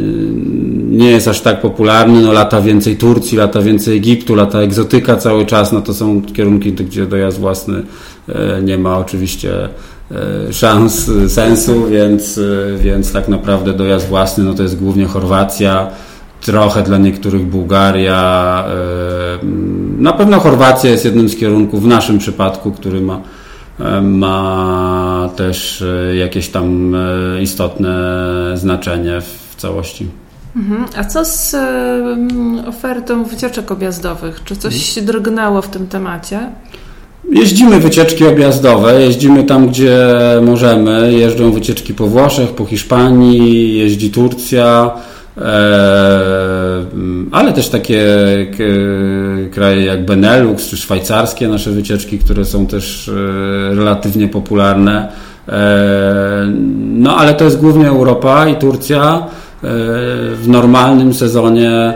nie 0.91 1.11
jest 1.11 1.29
aż 1.29 1.41
tak 1.41 1.61
popularny. 1.61 2.23
No, 2.23 2.33
lata 2.33 2.61
więcej 2.61 2.97
Turcji, 2.97 3.39
lata 3.39 3.63
więcej 3.63 3.97
Egiptu, 3.97 4.35
lata 4.35 4.59
egzotyka 4.59 5.17
cały 5.17 5.47
czas. 5.47 5.73
No 5.73 5.81
to 5.81 5.95
są 5.95 6.23
kierunki, 6.23 6.73
gdzie 6.73 7.07
dojazd 7.07 7.39
własny 7.39 7.83
nie 8.63 8.79
ma 8.79 8.99
oczywiście 8.99 9.69
E, 10.02 10.02
szans, 10.53 11.11
sensu, 11.29 11.87
więc, 11.87 12.39
e, 12.39 12.79
więc 12.79 13.13
tak 13.13 13.29
naprawdę 13.29 13.73
dojazd 13.73 14.09
własny 14.09 14.45
no 14.45 14.55
to 14.55 14.63
jest 14.63 14.79
głównie 14.79 15.07
Chorwacja, 15.07 15.91
trochę 16.41 16.83
dla 16.83 16.99
niektórych 16.99 17.47
Bułgaria. 17.47 18.65
E, 18.69 19.47
na 19.99 20.13
pewno 20.13 20.41
Chorwacja 20.41 20.91
jest 20.91 21.05
jednym 21.05 21.29
z 21.29 21.37
kierunków 21.37 21.83
w 21.83 21.87
naszym 21.87 22.19
przypadku, 22.19 22.73
który 22.73 23.01
ma, 23.01 23.21
ma 24.03 25.31
też 25.37 25.85
jakieś 26.15 26.49
tam 26.49 26.97
istotne 27.41 27.95
znaczenie 28.55 29.21
w 29.21 29.57
całości. 29.57 30.09
Mhm. 30.57 30.85
A 30.97 31.05
co 31.05 31.25
z 31.25 31.57
ofertą 32.67 33.25
wycieczek 33.25 33.71
objazdowych? 33.71 34.45
Czy 34.45 34.57
coś 34.57 34.99
mhm. 34.99 35.07
drgnęło 35.07 35.63
w 35.63 35.69
tym 35.69 35.87
temacie? 35.87 36.51
Jeździmy 37.31 37.81
wycieczki 37.81 38.27
objazdowe, 38.27 39.03
jeździmy 39.03 39.45
tam, 39.45 39.69
gdzie 39.69 39.99
możemy. 40.43 41.13
Jeżdżą 41.13 41.53
wycieczki 41.53 41.95
po 41.95 42.07
Włoszech, 42.07 42.51
po 42.51 42.65
Hiszpanii, 42.65 43.79
jeździ 43.79 44.11
Turcja, 44.11 44.91
e, 45.39 45.43
ale 47.31 47.53
też 47.53 47.69
takie 47.69 48.07
kraje 49.51 49.85
jak 49.85 50.05
Benelux 50.05 50.69
czy 50.69 50.77
szwajcarskie, 50.77 51.49
nasze 51.49 51.71
wycieczki, 51.71 52.19
które 52.19 52.45
są 52.45 52.67
też 52.67 53.09
e, 53.09 53.75
relatywnie 53.75 54.29
popularne. 54.29 55.13
E, 55.49 56.53
no 56.79 57.17
ale 57.17 57.35
to 57.35 57.45
jest 57.45 57.61
głównie 57.61 57.89
Europa 57.89 58.49
i 58.49 58.57
Turcja. 58.57 59.27
W 59.63 60.45
normalnym 60.47 61.15
sezonie 61.15 61.71
e, 61.71 61.95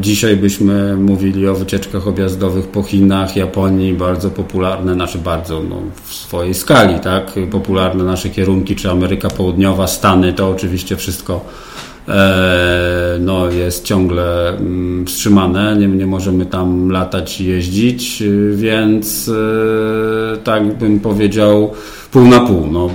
dzisiaj 0.00 0.36
byśmy 0.36 0.96
mówili 0.96 1.48
o 1.48 1.54
wycieczkach 1.54 2.08
objazdowych 2.08 2.68
po 2.68 2.82
Chinach, 2.82 3.36
Japonii, 3.36 3.92
bardzo 3.92 4.30
popularne, 4.30 4.94
znaczy 4.94 5.18
bardzo 5.18 5.62
no, 5.68 5.76
w 6.04 6.14
swojej 6.14 6.54
skali, 6.54 7.00
tak? 7.00 7.32
Popularne 7.50 8.04
nasze 8.04 8.28
kierunki, 8.28 8.76
czy 8.76 8.90
Ameryka 8.90 9.28
Południowa, 9.28 9.86
Stany, 9.86 10.32
to 10.32 10.48
oczywiście 10.48 10.96
wszystko 10.96 11.44
e, 12.08 13.16
no, 13.20 13.50
jest 13.50 13.84
ciągle 13.84 14.48
mm, 14.48 15.06
wstrzymane, 15.06 15.76
nie, 15.76 15.88
nie 15.88 16.06
możemy 16.06 16.46
tam 16.46 16.90
latać 16.90 17.40
i 17.40 17.46
jeździć, 17.46 18.22
więc 18.52 19.28
e, 19.28 20.36
tak 20.36 20.78
bym 20.78 21.00
powiedział 21.00 21.70
pół 22.10 22.24
na 22.24 22.40
pół. 22.40 22.66
No, 22.72 22.90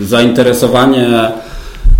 zainteresowanie 0.00 1.32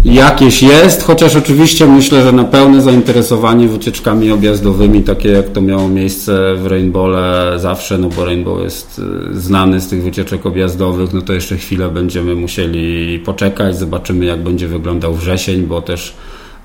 jakieś 0.05 0.63
jest, 0.63 1.03
chociaż 1.03 1.37
oczywiście 1.37 1.87
myślę, 1.87 2.23
że 2.23 2.33
na 2.33 2.45
pełne 2.45 2.83
zainteresowanie 2.83 3.69
wycieczkami 3.69 4.31
objazdowymi, 4.31 5.03
takie 5.03 5.29
jak 5.29 5.49
to 5.49 5.61
miało 5.61 5.89
miejsce 5.89 6.55
w 6.55 6.67
Rainbowle 6.67 7.53
zawsze, 7.57 7.99
no 7.99 8.09
bo 8.09 8.25
Rainbow 8.25 8.63
jest 8.63 9.01
y, 9.33 9.41
znany 9.41 9.81
z 9.81 9.89
tych 9.89 10.03
wycieczek 10.03 10.47
objazdowych, 10.47 11.13
no 11.13 11.23
to 11.23 11.33
jeszcze 11.33 11.57
chwilę 11.57 11.89
będziemy 11.89 12.35
musieli 12.35 13.19
poczekać, 13.19 13.79
zobaczymy 13.79 14.25
jak 14.25 14.43
będzie 14.43 14.69
wyglądał 14.69 15.15
wrzesień, 15.15 15.63
bo 15.63 15.83
też 15.83 16.15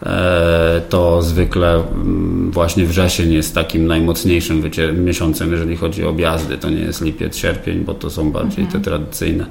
e, 0.04 0.82
to 0.90 1.22
zwykle 1.22 1.76
mm, 1.76 2.52
właśnie 2.52 2.86
wrzesień 2.86 3.34
jest 3.34 3.56
takim 3.56 3.88
najmocniejszym 3.88 4.64
miesiącem, 5.06 5.52
jeżeli 5.52 5.78
chodzi 5.78 6.06
o 6.06 6.10
objazdy. 6.10 6.58
To 6.58 6.70
nie 6.70 6.82
jest 6.82 7.02
lipiec, 7.02 7.38
sierpień, 7.38 7.80
bo 7.80 7.94
to 7.94 8.10
są 8.10 8.32
bardziej 8.32 8.66
te 8.66 8.78
mhm. 8.78 8.84
tradycyjne 8.84 9.46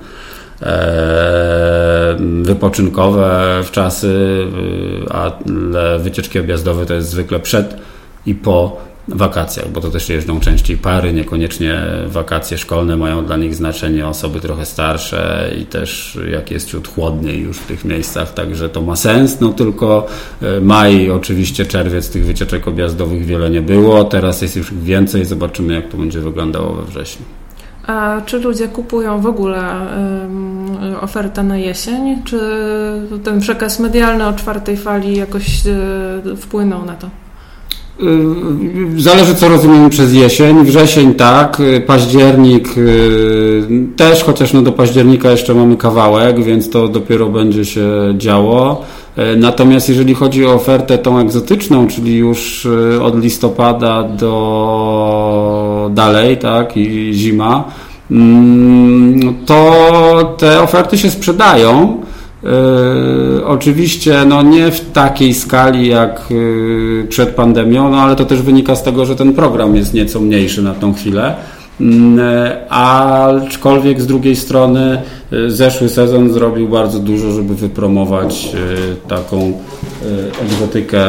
E, 0.63 2.17
wypoczynkowe 2.47 3.61
w 3.65 3.71
czasy, 3.71 4.45
ale 5.11 5.99
wycieczki 5.99 6.39
objazdowe 6.39 6.87
to 6.87 6.95
jest 6.95 7.09
zwykle 7.09 7.41
przed 7.41 7.77
i 8.27 8.35
po 8.35 8.87
wakacjach, 9.09 9.71
bo 9.71 9.81
to 9.81 9.91
też 9.91 10.09
jeżdżą 10.09 10.41
częściej 10.41 10.77
pary, 10.77 11.13
niekoniecznie 11.13 11.83
wakacje 12.07 12.59
szkolne 12.59 12.97
mają 12.97 13.25
dla 13.25 13.37
nich 13.37 13.55
znaczenie, 13.55 14.07
osoby 14.07 14.41
trochę 14.41 14.67
starsze 14.67 15.51
i 15.61 15.67
też 15.67 16.19
jak 16.31 16.51
jest 16.51 16.69
ciut 16.69 16.89
chłodniej 16.89 17.41
już 17.41 17.57
w 17.59 17.67
tych 17.67 17.85
miejscach, 17.85 18.35
także 18.35 18.69
to 18.69 18.83
ma 18.83 18.97
sens, 18.97 19.41
no 19.41 19.49
tylko 19.49 20.07
e, 20.43 20.61
maj, 20.61 21.11
oczywiście 21.11 21.67
czerwiec 21.67 22.11
tych 22.11 22.27
wycieczek 22.27 22.69
objazdowych 22.69 23.25
wiele 23.25 23.51
nie 23.51 23.63
było, 23.63 24.05
teraz 24.05 24.43
jest 24.43 24.57
już 24.57 24.75
więcej, 24.75 25.25
zobaczymy 25.25 25.75
jak 25.75 25.89
to 25.89 25.97
będzie 25.97 26.21
wyglądało 26.21 26.75
we 26.75 26.83
wrześniu. 26.83 27.25
A 27.87 28.21
czy 28.27 28.39
ludzie 28.39 28.69
kupują 28.69 29.21
w 29.21 29.27
ogóle 29.27 29.87
um, 30.91 30.97
ofertę 31.01 31.43
na 31.43 31.57
jesień? 31.57 32.23
Czy 32.25 32.41
ten 33.25 33.41
przekaz 33.41 33.81
medialny 33.81 34.27
o 34.27 34.33
czwartej 34.33 34.77
fali 34.77 35.17
jakoś 35.17 35.67
y, 35.67 36.37
wpłynął 36.37 36.85
na 36.85 36.95
to? 36.95 37.07
Y, 38.97 39.01
zależy, 39.01 39.35
co 39.35 39.49
rozumiemy 39.49 39.91
przez 39.91 40.13
jesień. 40.13 40.65
Wrzesień 40.65 41.15
tak, 41.15 41.61
y, 41.61 41.81
październik 41.81 42.69
też, 43.97 44.25
chociaż 44.25 44.53
no 44.53 44.63
do 44.63 44.73
października 44.73 45.31
jeszcze 45.31 45.55
mamy 45.55 45.77
kawałek, 45.77 46.45
więc 46.45 46.71
to 46.71 46.89
dopiero 46.89 47.27
będzie 47.27 47.65
się 47.65 47.91
działo. 48.17 48.85
Natomiast 49.37 49.89
jeżeli 49.89 50.15
chodzi 50.15 50.47
o 50.47 50.55
ofertę 50.55 50.99
tą 50.99 51.19
egzotyczną, 51.19 51.87
czyli 51.89 52.17
już 52.17 52.69
od 53.03 53.23
listopada 53.23 54.03
do 54.03 55.91
dalej, 55.95 56.37
tak, 56.37 56.77
i 56.77 57.11
zima, 57.15 57.65
to 59.47 60.35
te 60.39 60.63
oferty 60.63 60.99
się 60.99 61.11
sprzedają. 61.11 62.01
Yy, 62.43 63.47
oczywiście 63.47 64.25
no 64.29 64.43
nie 64.43 64.71
w 64.71 64.93
takiej 64.93 65.35
skali 65.35 65.89
jak 65.89 66.23
yy, 66.31 67.07
przed 67.09 67.29
pandemią, 67.29 67.91
no 67.91 67.97
ale 67.97 68.17
to 68.17 68.25
też 68.25 68.43
wynika 68.43 68.77
z 68.77 68.83
tego, 68.83 69.07
że 69.07 69.17
ten 69.17 69.33
program 69.33 69.77
jest 69.77 69.95
nieco 69.95 70.21
mniejszy 70.21 70.63
na 70.63 70.75
tą 70.75 70.95
chwilę. 70.95 71.35
Yy, 71.81 71.87
aczkolwiek 72.71 74.01
z 74.01 74.07
drugiej 74.07 74.37
strony 74.37 75.03
zeszły 75.49 75.89
sezon 75.89 76.33
zrobił 76.33 76.69
bardzo 76.69 76.99
dużo, 76.99 77.33
żeby 77.33 77.55
wypromować 77.55 78.49
taką 79.09 79.53
egzotykę, 80.43 81.05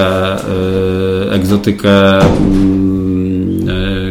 egzotykę 1.32 2.20
mm, 2.20 3.07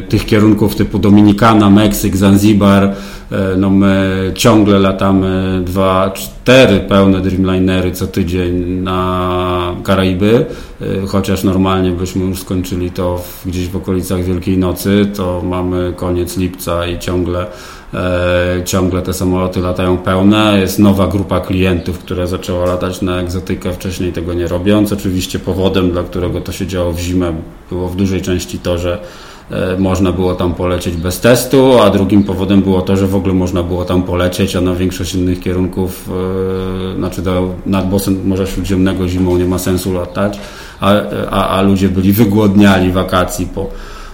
tych 0.08 0.26
kierunków 0.26 0.76
typu 0.76 0.98
Dominikana, 0.98 1.70
Meksyk, 1.70 2.16
Zanzibar, 2.16 2.94
E, 3.32 3.56
no 3.56 3.70
my 3.70 4.32
ciągle 4.34 4.78
latamy 4.78 5.60
dwa, 5.64 6.10
cztery 6.10 6.80
pełne 6.80 7.20
Dreamlinery 7.20 7.92
co 7.92 8.06
tydzień 8.06 8.64
na 8.64 9.74
Karaiby, 9.84 10.46
e, 10.80 11.06
chociaż 11.06 11.44
normalnie 11.44 11.90
byśmy 11.90 12.24
już 12.24 12.40
skończyli 12.40 12.90
to 12.90 13.18
w, 13.18 13.46
gdzieś 13.46 13.68
w 13.68 13.76
okolicach 13.76 14.24
Wielkiej 14.24 14.58
Nocy, 14.58 15.06
to 15.16 15.42
mamy 15.44 15.92
koniec 15.96 16.36
lipca 16.36 16.86
i 16.86 16.98
ciągle 16.98 17.46
e, 17.94 18.62
ciągle 18.64 19.02
te 19.02 19.12
samoloty 19.12 19.60
latają 19.60 19.98
pełne. 19.98 20.60
Jest 20.60 20.78
nowa 20.78 21.08
grupa 21.08 21.40
klientów, 21.40 21.98
która 21.98 22.26
zaczęła 22.26 22.66
latać 22.66 23.02
na 23.02 23.20
egzotykę, 23.20 23.72
wcześniej 23.72 24.12
tego 24.12 24.34
nie 24.34 24.48
robiąc. 24.48 24.92
Oczywiście 24.92 25.38
powodem, 25.38 25.90
dla 25.90 26.02
którego 26.02 26.40
to 26.40 26.52
się 26.52 26.66
działo 26.66 26.92
w 26.92 26.98
zimę, 26.98 27.32
było 27.70 27.88
w 27.88 27.96
dużej 27.96 28.22
części 28.22 28.58
to, 28.58 28.78
że 28.78 28.98
można 29.78 30.12
było 30.12 30.34
tam 30.34 30.54
polecieć 30.54 30.96
bez 30.96 31.20
testu, 31.20 31.78
a 31.82 31.90
drugim 31.90 32.24
powodem 32.24 32.62
było 32.62 32.82
to, 32.82 32.96
że 32.96 33.06
w 33.06 33.14
ogóle 33.14 33.34
można 33.34 33.62
było 33.62 33.84
tam 33.84 34.02
polecieć, 34.02 34.56
a 34.56 34.60
na 34.60 34.74
większość 34.74 35.14
innych 35.14 35.40
kierunków, 35.40 36.10
e, 36.92 36.96
znaczy 36.96 37.22
do, 37.22 37.54
nad 37.66 37.88
Bosem 37.88 38.20
Morza 38.24 38.46
Śródziemnego 38.46 39.08
zimą 39.08 39.38
nie 39.38 39.44
ma 39.44 39.58
sensu 39.58 39.92
latać, 39.92 40.38
a, 40.80 40.92
a, 41.30 41.48
a 41.48 41.62
ludzie 41.62 41.88
byli 41.88 42.12
wygłodniali 42.12 42.92
wakacji 42.92 43.46
po, 43.46 43.66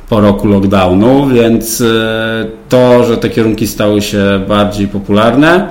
po 0.09 0.21
roku 0.21 0.49
lockdownu, 0.49 1.27
więc 1.27 1.81
e, 1.81 2.47
to, 2.69 3.05
że 3.05 3.17
te 3.17 3.31
kierunki 3.31 3.67
stały 3.67 4.03
się 4.03 4.45
bardziej 4.49 4.89
popularne, 4.89 5.69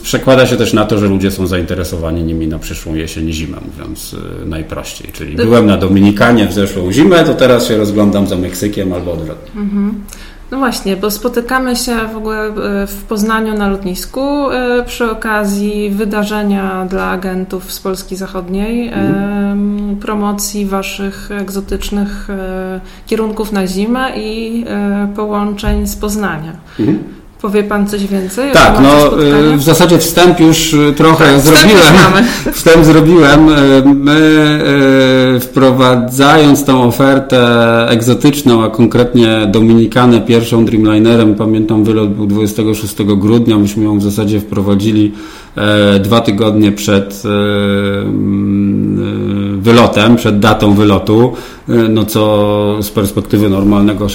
przekłada 0.00 0.46
się 0.46 0.56
też 0.56 0.72
na 0.72 0.84
to, 0.84 0.98
że 0.98 1.06
ludzie 1.06 1.30
są 1.30 1.46
zainteresowani 1.46 2.22
nimi 2.22 2.48
na 2.48 2.58
przyszłą 2.58 2.94
jesień 2.94 3.28
i 3.28 3.32
zimę, 3.32 3.56
mówiąc 3.66 4.16
e, 4.42 4.46
najprościej. 4.46 5.12
Czyli 5.12 5.36
byłem 5.36 5.66
na 5.66 5.76
Dominikanie 5.76 6.46
w 6.46 6.52
zeszłą 6.52 6.92
zimę, 6.92 7.24
to 7.24 7.34
teraz 7.34 7.68
się 7.68 7.76
rozglądam 7.76 8.26
za 8.26 8.36
Meksykiem 8.36 8.92
albo 8.92 9.12
odwrotnie. 9.12 9.60
Mhm. 9.60 10.04
No 10.50 10.58
właśnie, 10.58 10.96
bo 10.96 11.10
spotykamy 11.10 11.76
się 11.76 11.96
w 12.12 12.16
ogóle 12.16 12.44
e, 12.44 12.86
w 12.86 13.02
Poznaniu 13.08 13.54
na 13.54 13.68
lotnisku 13.68 14.50
e, 14.50 14.84
przy 14.86 15.10
okazji 15.10 15.90
wydarzenia 15.90 16.86
dla 16.90 17.10
agentów 17.10 17.72
z 17.72 17.80
Polski 17.80 18.16
Zachodniej, 18.16 18.88
mhm. 18.88 19.96
promocji 19.96 20.66
waszych 20.66 21.30
egzotycznych 21.30 22.28
kierunków 23.06 23.52
na 23.52 23.66
zimę 23.66 24.10
i 24.16 24.64
połączeń 25.16 25.86
z 25.86 25.96
Poznania. 25.96 26.52
Mhm. 26.78 27.19
Powie 27.42 27.62
Pan 27.62 27.86
coś 27.86 28.06
więcej? 28.06 28.52
Tak, 28.52 28.78
no 28.82 29.22
y, 29.22 29.56
w 29.56 29.62
zasadzie 29.62 29.98
wstęp 29.98 30.40
już 30.40 30.72
y, 30.72 30.92
trochę 30.96 31.24
tak, 31.24 31.40
zrobiłem. 31.40 31.82
Wstęp, 31.82 32.56
wstęp 32.56 32.84
zrobiłem. 32.84 33.48
Y, 33.48 33.82
my 33.94 34.20
wprowadzając 35.40 36.64
tą 36.64 36.82
ofertę 36.82 37.40
egzotyczną, 37.88 38.64
a 38.64 38.70
konkretnie 38.70 39.46
Dominikanę 39.46 40.20
pierwszą 40.20 40.64
Dreamlinerem, 40.64 41.34
pamiętam 41.34 41.84
wylot 41.84 42.14
był 42.14 42.26
26 42.26 42.94
grudnia, 43.02 43.58
myśmy 43.58 43.84
ją 43.84 43.98
w 43.98 44.02
zasadzie 44.02 44.40
wprowadzili 44.40 45.12
e, 45.56 45.98
dwa 45.98 46.20
tygodnie 46.20 46.72
przed 46.72 47.22
e, 47.24 47.28
mm, 48.00 49.49
wylotem, 49.60 50.16
przed 50.16 50.38
datą 50.38 50.74
wylotu, 50.74 51.32
e, 51.68 51.72
no 51.72 52.04
co 52.04 52.76
z 52.82 52.90
perspektywy 52.90 53.50
normalnego 53.50 54.06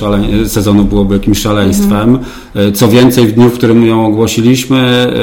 sezonu 0.47 0.85
byłoby 0.85 1.13
jakimś 1.15 1.39
szaleństwem. 1.39 2.19
Mhm. 2.55 2.73
Co 2.73 2.87
więcej, 2.87 3.27
w 3.27 3.31
dniu, 3.31 3.49
w 3.49 3.53
którym 3.53 3.85
ją 3.85 4.05
ogłosiliśmy, 4.05 5.13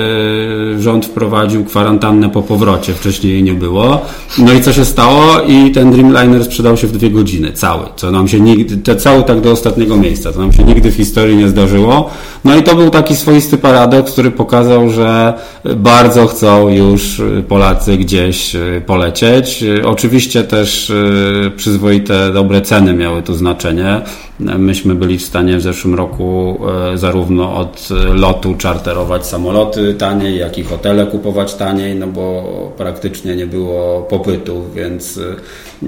rząd 0.79 1.07
wprowadził 1.07 1.65
kwarantannę 1.65 2.31
po 2.31 2.43
powrocie, 2.43 2.95
wcześniej 2.95 3.33
jej 3.33 3.43
nie 3.43 3.55
było. 3.55 4.01
No 4.39 4.53
i 4.53 4.61
co 4.61 4.73
się 4.73 4.85
stało? 4.85 5.41
I 5.49 5.71
ten 5.71 5.93
Dreamliner 5.93 6.45
sprzedał 6.45 6.77
się 6.77 6.87
w 6.87 6.93
dwie 6.93 7.11
godziny, 7.11 7.53
cały, 7.53 7.85
co 7.97 8.11
nam 8.11 8.29
się 8.29 8.41
nigdy, 8.41 8.77
te 8.77 8.97
cały 8.97 9.23
tak 9.23 9.41
do 9.41 9.51
ostatniego 9.51 9.97
miejsca, 9.97 10.33
co 10.33 10.41
nam 10.41 10.53
się 10.53 10.65
nigdy 10.65 10.91
w 10.91 10.95
historii 10.95 11.37
nie 11.37 11.49
zdarzyło. 11.49 12.11
No 12.45 12.57
i 12.57 12.63
to 12.63 12.75
był 12.75 12.91
taki 12.91 13.17
swoisty 13.17 13.59
paradoks, 13.59 14.13
który 14.13 14.31
pokazał, 14.31 14.91
że 14.91 15.35
bardzo 15.77 16.27
chcą 16.27 16.69
już 16.69 17.23
Polacy 17.49 17.97
gdzieś 17.97 18.57
polecieć. 18.87 19.65
Oczywiście 19.85 20.12
też 20.49 20.91
e, 20.91 21.51
przyzwoite, 21.51 22.33
dobre 22.33 22.61
ceny 22.61 22.95
miały 22.95 23.23
tu 23.23 23.35
znaczenie. 23.35 24.01
Myśmy 24.41 24.95
byli 24.95 25.19
w 25.19 25.23
stanie 25.23 25.57
w 25.57 25.63
zeszłym 25.63 25.95
roku 25.95 26.59
e, 26.93 26.99
zarówno 26.99 27.57
od 27.57 27.89
lotu 28.15 28.55
czarterować 28.55 29.27
samoloty 29.27 29.95
taniej, 29.95 30.39
jak 30.39 30.59
i 30.59 30.63
hotele 30.63 31.07
kupować 31.07 31.55
taniej, 31.55 31.95
no 31.95 32.07
bo 32.07 32.73
praktycznie 32.77 33.37
nie 33.37 33.47
było 33.47 34.03
popytu, 34.03 34.63
więc 34.75 35.19
e, 35.19 35.87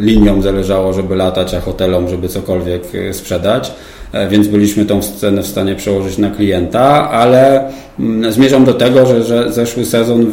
liniom 0.00 0.42
zależało, 0.42 0.92
żeby 0.92 1.16
latać, 1.16 1.54
a 1.54 1.60
hotelom, 1.60 2.08
żeby 2.08 2.28
cokolwiek 2.28 2.82
e, 2.94 3.14
sprzedać 3.14 3.72
więc 4.30 4.48
byliśmy 4.48 4.84
tą 4.84 5.02
cenę 5.02 5.42
w 5.42 5.46
stanie 5.46 5.74
przełożyć 5.74 6.18
na 6.18 6.30
klienta, 6.30 7.10
ale 7.10 7.70
mm, 7.98 8.32
zmierzam 8.32 8.64
do 8.64 8.74
tego, 8.74 9.06
że, 9.06 9.24
że 9.24 9.52
zeszły 9.52 9.84
sezon 9.84 10.26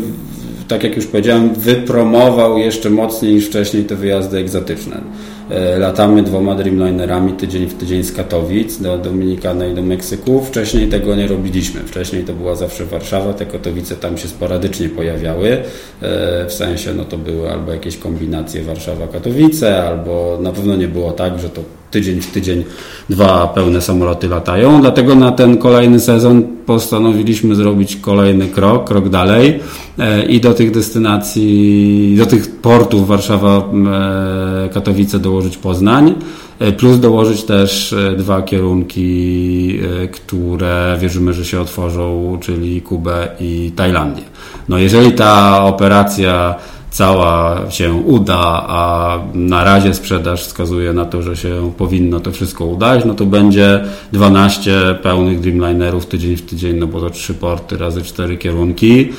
tak 0.67 0.83
jak 0.83 0.95
już 0.95 1.05
powiedziałem, 1.05 1.53
wypromował 1.53 2.57
jeszcze 2.57 2.89
mocniej 2.89 3.33
niż 3.33 3.47
wcześniej 3.47 3.83
te 3.83 3.95
wyjazdy 3.95 4.37
egzotyczne. 4.37 5.01
E, 5.49 5.79
latamy 5.79 6.23
dwoma 6.23 6.55
Dreamlinerami 6.55 7.33
tydzień 7.33 7.67
w 7.67 7.73
tydzień 7.73 8.03
z 8.03 8.11
Katowic 8.11 8.81
do 8.81 8.97
Dominikany 8.97 9.71
i 9.71 9.75
do 9.75 9.81
Meksyku. 9.81 10.45
Wcześniej 10.45 10.87
tego 10.87 11.15
nie 11.15 11.27
robiliśmy. 11.27 11.81
Wcześniej 11.81 12.23
to 12.23 12.33
była 12.33 12.55
zawsze 12.55 12.85
Warszawa, 12.85 13.33
te 13.33 13.45
Katowice 13.45 13.95
tam 13.95 14.17
się 14.17 14.27
sporadycznie 14.27 14.89
pojawiały. 14.89 15.49
E, 15.49 16.45
w 16.47 16.53
sensie, 16.53 16.93
no 16.93 17.05
to 17.05 17.17
były 17.17 17.51
albo 17.51 17.71
jakieś 17.71 17.97
kombinacje 17.97 18.63
Warszawa-Katowice, 18.63 19.65
albo 19.65 20.39
na 20.41 20.51
pewno 20.51 20.75
nie 20.75 20.87
było 20.87 21.11
tak, 21.11 21.39
że 21.39 21.49
to 21.49 21.61
tydzień 21.91 22.21
w 22.21 22.31
tydzień 22.31 22.63
dwa 23.09 23.47
pełne 23.47 23.81
samoloty 23.81 24.27
latają. 24.27 24.81
Dlatego 24.81 25.15
na 25.15 25.31
ten 25.31 25.57
kolejny 25.57 25.99
sezon 25.99 26.43
postanowiliśmy 26.65 27.55
zrobić 27.55 27.95
kolejny 27.95 28.47
krok, 28.47 28.87
krok 28.87 29.09
dalej 29.09 29.59
e, 29.99 30.25
i 30.25 30.41
do 30.41 30.53
tych 30.53 30.71
destynacji, 30.71 32.15
do 32.17 32.25
tych 32.25 32.51
portów 32.51 33.07
Warszawa, 33.07 33.57
e, 33.57 34.69
Katowice 34.73 35.19
dołożyć 35.19 35.57
Poznań, 35.57 36.15
e, 36.59 36.71
plus 36.71 36.99
dołożyć 36.99 37.43
też 37.43 37.95
dwa 38.17 38.41
kierunki, 38.41 39.79
które 40.11 40.97
wierzymy, 41.01 41.33
że 41.33 41.45
się 41.45 41.61
otworzą, 41.61 42.37
czyli 42.41 42.81
Kubę 42.81 43.27
i 43.39 43.71
Tajlandię. 43.75 44.23
No 44.69 44.77
jeżeli 44.77 45.11
ta 45.11 45.63
operacja 45.63 46.55
cała 46.89 47.61
się 47.71 47.93
uda, 47.93 48.65
a 48.67 49.19
na 49.33 49.63
razie 49.63 49.93
sprzedaż 49.93 50.43
wskazuje 50.43 50.93
na 50.93 51.05
to, 51.05 51.21
że 51.21 51.35
się 51.35 51.71
powinno 51.77 52.19
to 52.19 52.31
wszystko 52.31 52.65
udać, 52.65 53.05
no 53.05 53.13
to 53.13 53.25
będzie 53.25 53.83
12 54.11 54.95
pełnych 55.03 55.39
Dreamlinerów 55.39 56.05
tydzień 56.05 56.35
w 56.35 56.41
tydzień, 56.41 56.75
no 56.77 56.87
bo 56.87 56.99
to 56.99 57.09
trzy 57.09 57.33
porty 57.33 57.77
razy 57.77 58.01
cztery 58.01 58.37
kierunki 58.37 59.09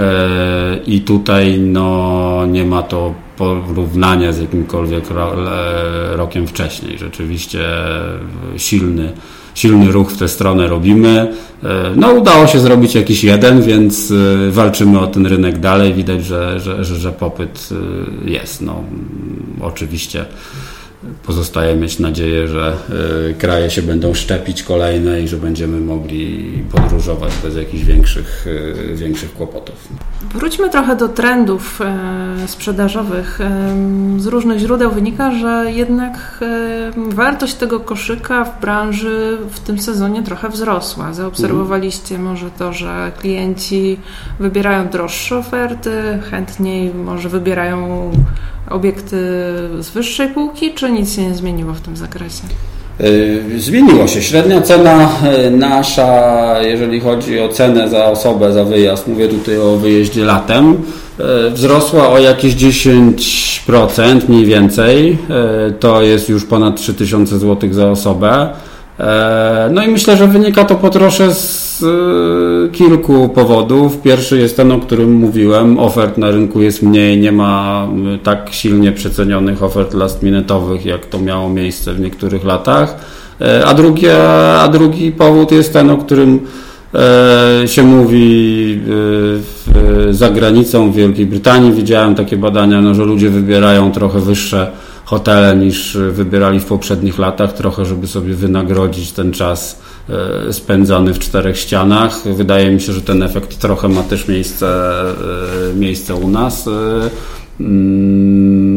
e, 0.00 0.78
i 0.86 1.00
tutaj 1.00 1.58
no 1.58 2.46
nie 2.46 2.64
ma 2.64 2.82
to 2.82 3.14
porównania 3.36 4.32
z 4.32 4.40
jakimkolwiek 4.40 5.04
rokiem 6.12 6.46
wcześniej. 6.46 6.98
Rzeczywiście 6.98 7.60
silny, 8.56 9.12
silny 9.54 9.92
ruch 9.92 10.10
w 10.10 10.18
tę 10.18 10.28
stronę 10.28 10.66
robimy. 10.66 11.32
No 11.96 12.12
udało 12.12 12.46
się 12.46 12.60
zrobić 12.60 12.94
jakiś 12.94 13.24
jeden, 13.24 13.62
więc 13.62 14.12
walczymy 14.50 15.00
o 15.00 15.06
ten 15.06 15.26
rynek 15.26 15.58
dalej. 15.58 15.94
Widać, 15.94 16.24
że, 16.24 16.60
że, 16.60 16.84
że, 16.84 16.96
że 16.96 17.12
popyt 17.12 17.68
jest. 18.24 18.62
No, 18.62 18.84
oczywiście 19.60 20.24
Pozostaje 21.26 21.76
mieć 21.76 21.98
nadzieję, 21.98 22.48
że 22.48 22.76
y, 23.30 23.34
kraje 23.34 23.70
się 23.70 23.82
będą 23.82 24.14
szczepić 24.14 24.62
kolejne 24.62 25.20
i 25.20 25.28
że 25.28 25.36
będziemy 25.36 25.80
mogli 25.80 26.52
podróżować 26.72 27.32
bez 27.42 27.56
jakichś 27.56 27.84
większych, 27.84 28.46
y, 28.46 28.96
większych 28.96 29.34
kłopotów. 29.34 29.88
Wróćmy 30.34 30.70
trochę 30.70 30.96
do 30.96 31.08
trendów 31.08 31.80
e, 31.80 32.48
sprzedażowych. 32.48 33.38
Z 34.18 34.26
różnych 34.26 34.58
źródeł 34.58 34.90
wynika, 34.90 35.34
że 35.34 35.72
jednak 35.72 36.40
wartość 36.96 37.54
tego 37.54 37.80
koszyka 37.80 38.44
w 38.44 38.60
branży 38.60 39.38
w 39.50 39.60
tym 39.60 39.78
sezonie 39.78 40.22
trochę 40.22 40.48
wzrosła. 40.48 41.12
Zaobserwowaliście 41.12 42.18
może 42.18 42.50
to, 42.50 42.72
że 42.72 43.12
klienci 43.18 43.96
wybierają 44.40 44.88
droższe 44.88 45.38
oferty, 45.38 46.20
chętniej 46.30 46.94
może 46.94 47.28
wybierają 47.28 48.10
obiekty 48.70 49.16
z 49.78 49.90
wyższej 49.90 50.28
półki, 50.28 50.74
czy 50.74 50.91
nic 50.92 51.16
się 51.16 51.22
nie 51.22 51.34
zmieniło 51.34 51.74
w 51.74 51.80
tym 51.80 51.96
zakresie? 51.96 52.42
E, 53.00 53.60
zmieniło 53.60 54.06
się. 54.06 54.22
Średnia 54.22 54.62
cena 54.62 55.08
e, 55.22 55.50
nasza, 55.50 56.54
jeżeli 56.62 57.00
chodzi 57.00 57.40
o 57.40 57.48
cenę 57.48 57.88
za 57.88 58.04
osobę, 58.04 58.52
za 58.52 58.64
wyjazd, 58.64 59.08
mówię 59.08 59.28
tutaj 59.28 59.58
o 59.58 59.76
wyjeździe 59.76 60.24
latem, 60.24 60.76
e, 61.18 61.50
wzrosła 61.50 62.08
o 62.08 62.18
jakieś 62.18 62.54
10% 62.54 64.28
mniej 64.28 64.44
więcej. 64.44 65.18
To 65.80 66.02
jest 66.02 66.28
już 66.28 66.44
ponad 66.44 66.76
3000 66.76 67.38
zł 67.38 67.72
za 67.72 67.90
osobę. 67.90 68.48
E, 69.00 69.70
no 69.72 69.82
i 69.82 69.88
myślę, 69.88 70.16
że 70.16 70.28
wynika 70.28 70.64
to 70.64 70.74
po 70.74 70.90
trosze 70.90 71.34
z 71.34 71.82
e, 71.82 72.68
kilku 72.68 73.28
powodów. 73.28 74.02
Pierwszy 74.02 74.38
jest 74.38 74.56
ten, 74.56 74.72
o 74.72 74.78
którym 74.78 75.12
mówiłem. 75.12 75.78
Ofert 75.78 76.18
na 76.18 76.30
rynku 76.30 76.62
jest 76.62 76.82
mniej, 76.82 77.20
nie 77.20 77.32
ma 77.32 77.88
tak 78.22 78.48
silnie 78.50 78.92
przecenionych 78.92 79.62
ofert 79.62 79.94
last 79.94 80.22
minute'owych, 80.22 80.86
jak 80.86 81.06
to 81.06 81.18
miało 81.18 81.48
miejsce 81.48 81.92
w 81.92 82.00
niektórych 82.00 82.44
latach. 82.44 82.96
E, 83.40 83.64
a, 83.66 83.74
drugie, 83.74 84.28
a 84.60 84.68
drugi 84.68 85.12
powód 85.12 85.52
jest 85.52 85.72
ten, 85.72 85.90
o 85.90 85.96
którym 85.96 86.40
się 87.66 87.82
mówi 87.82 88.80
za 90.10 90.30
granicą 90.30 90.92
w 90.92 90.94
Wielkiej 90.94 91.26
Brytanii. 91.26 91.72
Widziałem 91.72 92.14
takie 92.14 92.36
badania, 92.36 92.80
no, 92.80 92.94
że 92.94 93.04
ludzie 93.04 93.30
wybierają 93.30 93.92
trochę 93.92 94.20
wyższe 94.20 94.70
hotele 95.04 95.56
niż 95.56 95.98
wybierali 96.10 96.60
w 96.60 96.64
poprzednich 96.64 97.18
latach, 97.18 97.52
trochę 97.52 97.84
żeby 97.84 98.06
sobie 98.06 98.34
wynagrodzić 98.34 99.12
ten 99.12 99.32
czas 99.32 99.80
e, 100.48 100.52
spędzony 100.52 101.14
w 101.14 101.18
czterech 101.18 101.58
ścianach. 101.58 102.22
Wydaje 102.36 102.70
mi 102.70 102.80
się, 102.80 102.92
że 102.92 103.00
ten 103.00 103.22
efekt 103.22 103.58
trochę 103.58 103.88
ma 103.88 104.02
też 104.02 104.28
miejsce, 104.28 104.66
e, 105.70 105.74
miejsce 105.74 106.14
u 106.14 106.28
nas. 106.28 106.68
E, 106.68 106.70
mm, 107.60 108.74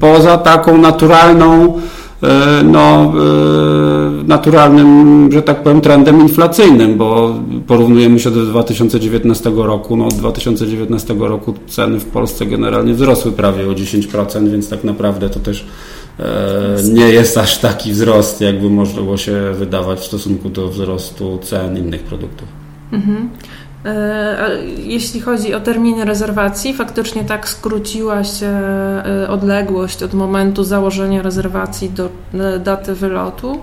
poza 0.00 0.38
taką 0.38 0.78
naturalną 0.78 1.80
E, 2.22 2.62
no, 2.64 3.12
e, 3.16 4.24
naturalnym, 4.26 5.28
że 5.32 5.42
tak 5.42 5.62
powiem, 5.62 5.80
trendem 5.80 6.20
inflacyjnym, 6.20 6.96
bo 6.98 7.34
porównujemy 7.66 8.20
się 8.20 8.30
do 8.30 8.46
2019 8.46 9.50
roku. 9.56 9.96
No, 9.96 10.06
od 10.06 10.14
2019 10.14 11.14
roku 11.14 11.54
ceny 11.66 12.00
w 12.00 12.04
Polsce 12.04 12.46
generalnie 12.46 12.94
wzrosły 12.94 13.32
prawie 13.32 13.68
o 13.68 13.72
10%, 13.72 14.48
więc 14.48 14.68
tak 14.68 14.84
naprawdę 14.84 15.30
to 15.30 15.40
też 15.40 15.66
e, 16.18 16.82
nie 16.92 17.08
jest 17.08 17.38
aż 17.38 17.58
taki 17.58 17.92
wzrost, 17.92 18.40
jakby 18.40 18.70
można 18.70 19.16
się 19.16 19.52
wydawać 19.52 19.98
w 19.98 20.04
stosunku 20.04 20.48
do 20.48 20.68
wzrostu 20.68 21.38
cen 21.42 21.76
innych 21.76 22.02
produktów. 22.02 22.48
Mhm. 22.92 23.30
E, 23.84 24.58
jeśli 24.78 25.20
chodzi 25.20 25.54
o 25.54 25.60
terminy 25.60 26.04
rezerwacji, 26.04 26.74
faktycznie 26.74 27.24
tak 27.24 27.48
skróciła 27.48 28.24
się 28.24 28.46
e, 28.46 29.28
odległość 29.28 30.02
od 30.02 30.14
momentu 30.14 30.64
założenia 30.64 31.22
rezerwacji 31.22 31.90
do 31.90 32.08
daty 32.64 32.94
wylotu? 32.94 33.58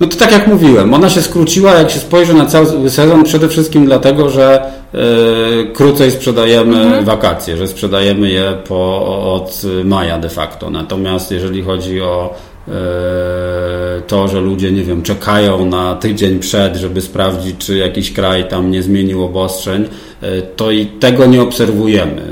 No 0.00 0.06
to 0.06 0.16
tak 0.16 0.32
jak 0.32 0.46
mówiłem, 0.46 0.94
ona 0.94 1.10
się 1.10 1.22
skróciła, 1.22 1.74
jak 1.74 1.90
się 1.90 1.98
spojrzy 1.98 2.34
na 2.34 2.46
cały 2.46 2.90
sezon, 2.90 3.24
przede 3.24 3.48
wszystkim 3.48 3.86
dlatego, 3.86 4.30
że 4.30 4.72
y, 4.94 5.72
krócej 5.72 6.10
sprzedajemy 6.10 6.80
mhm. 6.80 7.04
wakacje, 7.04 7.56
że 7.56 7.68
sprzedajemy 7.68 8.30
je 8.30 8.54
po, 8.68 9.06
od 9.34 9.62
maja 9.84 10.18
de 10.18 10.28
facto. 10.28 10.70
Natomiast 10.70 11.30
jeżeli 11.30 11.62
chodzi 11.62 12.00
o 12.00 12.34
E, 12.68 14.02
to, 14.06 14.28
że 14.28 14.40
ludzie, 14.40 14.72
nie 14.72 14.82
wiem, 14.82 15.02
czekają 15.02 15.66
na 15.66 15.94
tydzień 15.94 16.38
przed, 16.38 16.76
żeby 16.76 17.00
sprawdzić, 17.00 17.56
czy 17.58 17.76
jakiś 17.76 18.12
kraj 18.12 18.48
tam 18.48 18.70
nie 18.70 18.82
zmienił 18.82 19.24
obostrzeń, 19.24 19.88
e, 20.22 20.42
to 20.42 20.70
i 20.70 20.86
tego 20.86 21.26
nie 21.26 21.42
obserwujemy 21.42 22.22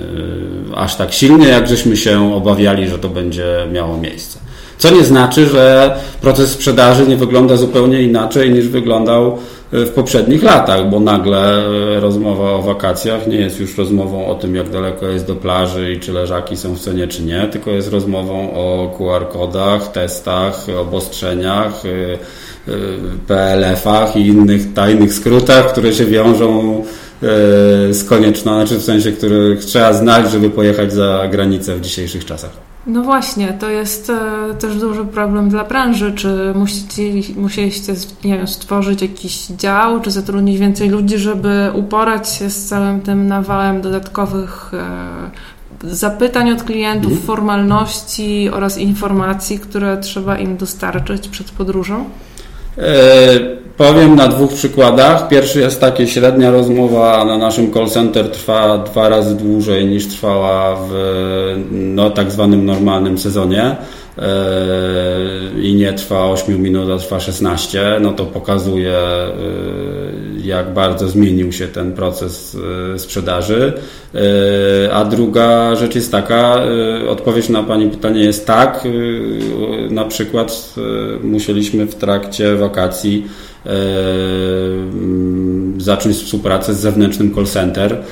aż 0.77 0.97
tak 0.97 1.13
silnie, 1.13 1.49
jak 1.49 1.69
żeśmy 1.69 1.97
się 1.97 2.35
obawiali, 2.35 2.89
że 2.89 2.99
to 2.99 3.09
będzie 3.09 3.45
miało 3.73 3.99
miejsce. 3.99 4.39
Co 4.79 4.91
nie 4.91 5.05
znaczy, 5.05 5.47
że 5.47 5.97
proces 6.21 6.51
sprzedaży 6.51 7.07
nie 7.07 7.17
wygląda 7.17 7.57
zupełnie 7.57 8.03
inaczej 8.03 8.51
niż 8.51 8.69
wyglądał 8.69 9.39
w 9.73 9.89
poprzednich 9.89 10.43
latach, 10.43 10.91
bo 10.91 11.01
nagle 11.01 11.63
rozmowa 12.01 12.51
o 12.51 12.63
wakacjach 12.63 13.27
nie 13.27 13.37
jest 13.37 13.61
już 13.61 13.79
rozmową 13.79 14.27
o 14.27 14.35
tym, 14.35 14.55
jak 14.55 14.71
daleko 14.71 15.09
jest 15.09 15.27
do 15.27 15.37
plaży 15.37 15.93
i 15.93 16.01
czy 16.01 16.13
leżaki 16.13 16.57
są 16.57 16.75
w 16.75 16.81
cenie, 16.81 17.09
czy 17.09 17.23
nie, 17.23 17.49
tylko 17.53 17.71
jest 17.71 17.93
rozmową 17.93 18.53
o 18.53 18.97
QR-kodach, 18.99 19.93
testach, 19.93 20.67
obostrzeniach, 20.81 21.85
y, 21.85 22.19
PLF-ach 23.27 24.17
i 24.17 24.27
innych 24.27 24.73
tajnych 24.73 25.15
skrótach, 25.15 25.73
które 25.73 25.93
się 25.93 26.05
wiążą 26.05 26.85
z 27.91 28.05
koniecznością, 28.05 28.67
znaczy 28.67 28.81
w 28.81 28.85
sensie, 28.85 29.13
których 29.13 29.65
trzeba 29.65 29.93
znać, 29.93 30.31
żeby 30.31 30.51
pojechać 30.51 30.93
za 30.93 31.29
granicę 31.31 31.77
w 31.77 31.81
dzisiejszych 31.81 32.25
czasach. 32.25 32.74
No 32.87 33.03
właśnie, 33.03 33.53
to 33.53 33.71
jest 33.71 34.11
e, 34.11 34.55
też 34.55 34.77
duży 34.77 35.05
problem 35.05 35.49
dla 35.49 35.65
branży. 35.65 36.13
Czy 36.13 36.53
musicie, 36.55 37.03
musieliście 37.37 37.95
nie 38.25 38.37
wiem, 38.37 38.49
stworzyć 38.49 39.03
jakiś 39.03 39.47
dział, 39.47 40.01
czy 40.01 40.11
zatrudnić 40.11 40.59
więcej 40.59 40.89
ludzi, 40.89 41.19
żeby 41.19 41.71
uporać 41.75 42.29
się 42.29 42.51
z 42.51 42.65
całym 42.65 43.01
tym 43.01 43.27
nawałem 43.27 43.81
dodatkowych 43.81 44.71
e, 44.75 45.95
zapytań 45.95 46.51
od 46.51 46.63
klientów, 46.63 47.13
mhm. 47.13 47.27
formalności 47.27 48.51
oraz 48.53 48.79
informacji, 48.79 49.59
które 49.59 49.97
trzeba 49.97 50.39
im 50.39 50.57
dostarczyć 50.57 51.29
przed 51.29 51.51
podróżą? 51.51 52.05
E 52.79 53.55
Powiem 53.77 54.17
na 54.17 54.29
dwóch 54.29 54.53
przykładach. 54.53 55.29
Pierwszy 55.29 55.61
jest 55.61 55.81
taki, 55.81 56.09
średnia 56.09 56.51
rozmowa 56.51 57.25
na 57.25 57.39
naszym 57.39 57.73
call 57.73 57.89
center 57.89 58.31
trwa 58.31 58.79
dwa 58.79 59.09
razy 59.09 59.37
dłużej 59.37 59.87
niż 59.87 60.07
trwała 60.07 60.77
w 60.77 60.91
no, 61.71 62.11
tak 62.11 62.31
zwanym 62.31 62.65
normalnym 62.65 63.19
sezonie 63.19 63.77
i 65.63 65.75
nie 65.75 65.93
trwa 65.93 66.31
8 66.31 66.63
minut, 66.63 66.91
a 66.91 66.99
trwa 66.99 67.21
16, 67.21 67.99
no 68.01 68.13
to 68.13 68.27
pokazuje 68.27 68.97
e, 68.97 69.33
jak 70.45 70.73
bardzo 70.73 71.09
zmienił 71.09 71.53
się 71.53 71.69
ten 71.69 71.93
proces 71.93 72.57
e, 72.95 72.99
sprzedaży. 72.99 73.73
A 74.93 75.05
druga 75.05 75.75
rzecz 75.75 75.95
jest 75.95 76.13
taka, 76.13 76.63
odpowiedź 77.09 77.49
na 77.49 77.63
Pani 77.63 77.91
pytanie 77.91 78.25
jest 78.25 78.47
tak, 78.47 78.89
na 79.91 80.05
przykład 80.05 80.75
musieliśmy 81.23 81.87
w 81.87 81.95
trakcie 81.95 82.57
wakacji 82.57 83.27
zacząć 85.79 86.17
współpracę 86.17 86.75
z 86.75 86.81
zewnętrznym 86.81 87.35
call 87.35 87.47
center, 87.47 88.03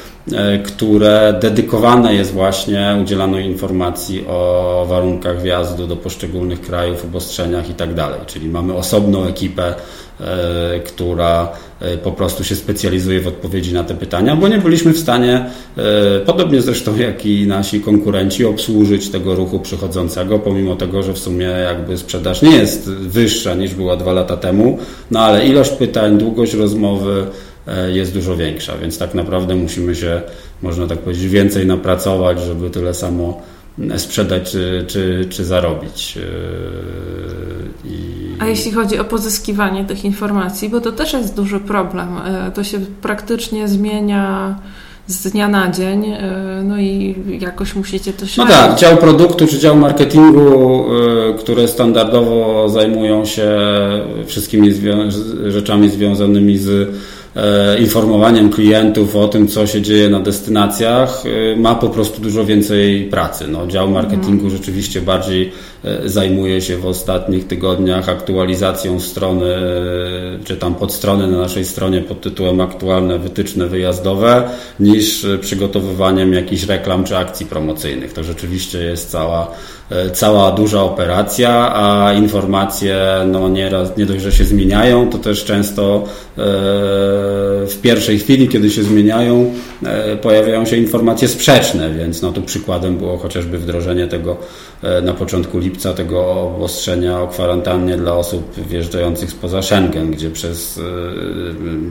które 0.64 1.38
dedykowane 1.40 2.14
jest 2.14 2.32
właśnie 2.32 2.98
udzielaniu 3.02 3.38
informacji 3.38 4.24
o 4.28 4.86
warunkach 4.88 5.42
wjazdu 5.42 5.86
do 5.86 5.96
poszczególnych 5.96 6.60
krajów, 6.60 7.04
obostrzeniach 7.04 7.68
itd. 7.68 7.94
Tak 7.94 8.26
Czyli 8.26 8.48
mamy 8.48 8.74
osobną 8.74 9.26
ekipę, 9.26 9.74
e, 10.20 10.80
która 10.80 11.48
e, 11.80 11.96
po 11.96 12.12
prostu 12.12 12.44
się 12.44 12.56
specjalizuje 12.56 13.20
w 13.20 13.26
odpowiedzi 13.26 13.74
na 13.74 13.84
te 13.84 13.94
pytania, 13.94 14.36
bo 14.36 14.48
nie 14.48 14.58
byliśmy 14.58 14.92
w 14.92 14.98
stanie, 14.98 15.46
podobnie 16.26 16.62
zresztą 16.62 16.96
jak 16.96 17.26
i 17.26 17.46
nasi 17.46 17.80
konkurenci, 17.80 18.44
obsłużyć 18.44 19.08
tego 19.08 19.34
ruchu 19.34 19.60
przychodzącego, 19.60 20.38
pomimo 20.38 20.76
tego, 20.76 21.02
że 21.02 21.12
w 21.12 21.18
sumie 21.18 21.44
jakby 21.44 21.98
sprzedaż 21.98 22.42
nie 22.42 22.56
jest 22.56 22.90
wyższa 22.90 23.54
niż 23.54 23.74
była 23.74 23.96
dwa 23.96 24.12
lata 24.12 24.36
temu, 24.36 24.78
no 25.10 25.20
ale 25.20 25.46
ilość 25.46 25.70
pytań, 25.70 26.18
długość 26.18 26.54
rozmowy, 26.54 27.26
E, 27.26 27.51
jest 27.92 28.14
dużo 28.14 28.36
większa, 28.36 28.78
więc 28.78 28.98
tak 28.98 29.14
naprawdę 29.14 29.54
musimy 29.54 29.94
się, 29.94 30.22
można 30.62 30.86
tak 30.86 30.98
powiedzieć, 30.98 31.28
więcej 31.28 31.66
napracować, 31.66 32.40
żeby 32.40 32.70
tyle 32.70 32.94
samo 32.94 33.42
sprzedać 33.96 34.50
czy, 34.50 34.84
czy, 34.86 35.26
czy 35.30 35.44
zarobić. 35.44 36.18
E, 36.18 37.88
I... 37.88 37.96
A 38.38 38.46
jeśli 38.46 38.72
chodzi 38.72 38.98
o 38.98 39.04
pozyskiwanie 39.04 39.84
tych 39.84 40.04
informacji, 40.04 40.68
bo 40.68 40.80
to 40.80 40.92
też 40.92 41.12
jest 41.12 41.36
duży 41.36 41.60
problem. 41.60 42.08
E, 42.24 42.50
to 42.54 42.64
się 42.64 42.78
praktycznie 43.02 43.68
zmienia 43.68 44.54
z 45.06 45.30
dnia 45.30 45.48
na 45.48 45.70
dzień, 45.70 46.06
no 46.64 46.78
i 46.78 47.16
jakoś 47.40 47.74
musicie 47.74 48.12
to 48.12 48.26
śledzić. 48.26 48.36
No 48.36 48.46
tak, 48.46 48.78
dział 48.78 48.96
produktu 48.96 49.46
czy 49.46 49.58
dział 49.58 49.76
marketingu, 49.76 50.84
które 51.38 51.68
standardowo 51.68 52.68
zajmują 52.68 53.24
się 53.24 53.50
wszystkimi 54.26 54.70
rzeczami 55.48 55.90
związanymi 55.90 56.58
z 56.58 56.68
E, 56.68 57.21
informowaniem 57.80 58.50
klientów 58.50 59.16
o 59.16 59.28
tym, 59.28 59.48
co 59.48 59.66
się 59.66 59.82
dzieje 59.82 60.08
na 60.08 60.20
destynacjach, 60.20 61.24
e, 61.26 61.56
ma 61.56 61.74
po 61.74 61.88
prostu 61.88 62.22
dużo 62.22 62.44
więcej 62.44 63.04
pracy. 63.04 63.48
No, 63.48 63.66
dział 63.66 63.90
marketingu 63.90 64.50
rzeczywiście 64.50 65.00
bardziej 65.00 65.42
e, 65.46 65.52
zajmuje 66.04 66.60
się 66.60 66.76
w 66.76 66.86
ostatnich 66.86 67.46
tygodniach 67.46 68.08
aktualizacją 68.08 69.00
strony, 69.00 69.54
czy 70.44 70.56
tam 70.56 70.74
podstrony 70.74 71.26
na 71.26 71.38
naszej 71.38 71.64
stronie 71.64 72.00
pod 72.00 72.20
tytułem 72.20 72.60
aktualne 72.60 73.18
wytyczne 73.18 73.66
wyjazdowe, 73.66 74.50
niż 74.80 75.26
przygotowywaniem 75.40 76.32
jakichś 76.32 76.64
reklam 76.64 77.04
czy 77.04 77.16
akcji 77.16 77.46
promocyjnych. 77.46 78.12
To 78.12 78.24
rzeczywiście 78.24 78.78
jest 78.78 79.10
cała 79.10 79.54
E, 79.92 80.10
cała 80.10 80.52
duża 80.52 80.82
operacja, 80.82 81.74
a 81.74 82.12
informacje 82.12 82.96
no 83.26 83.48
nie, 83.48 83.70
raz, 83.70 83.96
nie 83.96 84.06
dość, 84.06 84.22
że 84.22 84.32
się 84.32 84.44
zmieniają, 84.44 85.10
to 85.10 85.18
też 85.18 85.44
często 85.44 86.04
e, 86.04 86.42
w 87.66 87.78
pierwszej 87.82 88.18
chwili, 88.18 88.48
kiedy 88.48 88.70
się 88.70 88.82
zmieniają, 88.82 89.52
e, 89.84 90.16
pojawiają 90.16 90.66
się 90.66 90.76
informacje 90.76 91.28
sprzeczne, 91.28 91.90
więc 91.90 92.22
no 92.22 92.32
tu 92.32 92.42
przykładem 92.42 92.96
było 92.96 93.18
chociażby 93.18 93.58
wdrożenie 93.58 94.06
tego 94.06 94.36
na 95.02 95.14
początku 95.14 95.58
lipca 95.58 95.71
tego 95.96 96.40
obostrzenia 96.40 97.20
o 97.20 97.26
kwarantannie 97.26 97.96
dla 97.96 98.14
osób 98.14 98.54
wjeżdżających 98.68 99.30
spoza 99.30 99.62
Schengen, 99.62 100.10
gdzie 100.10 100.30
przez 100.30 100.80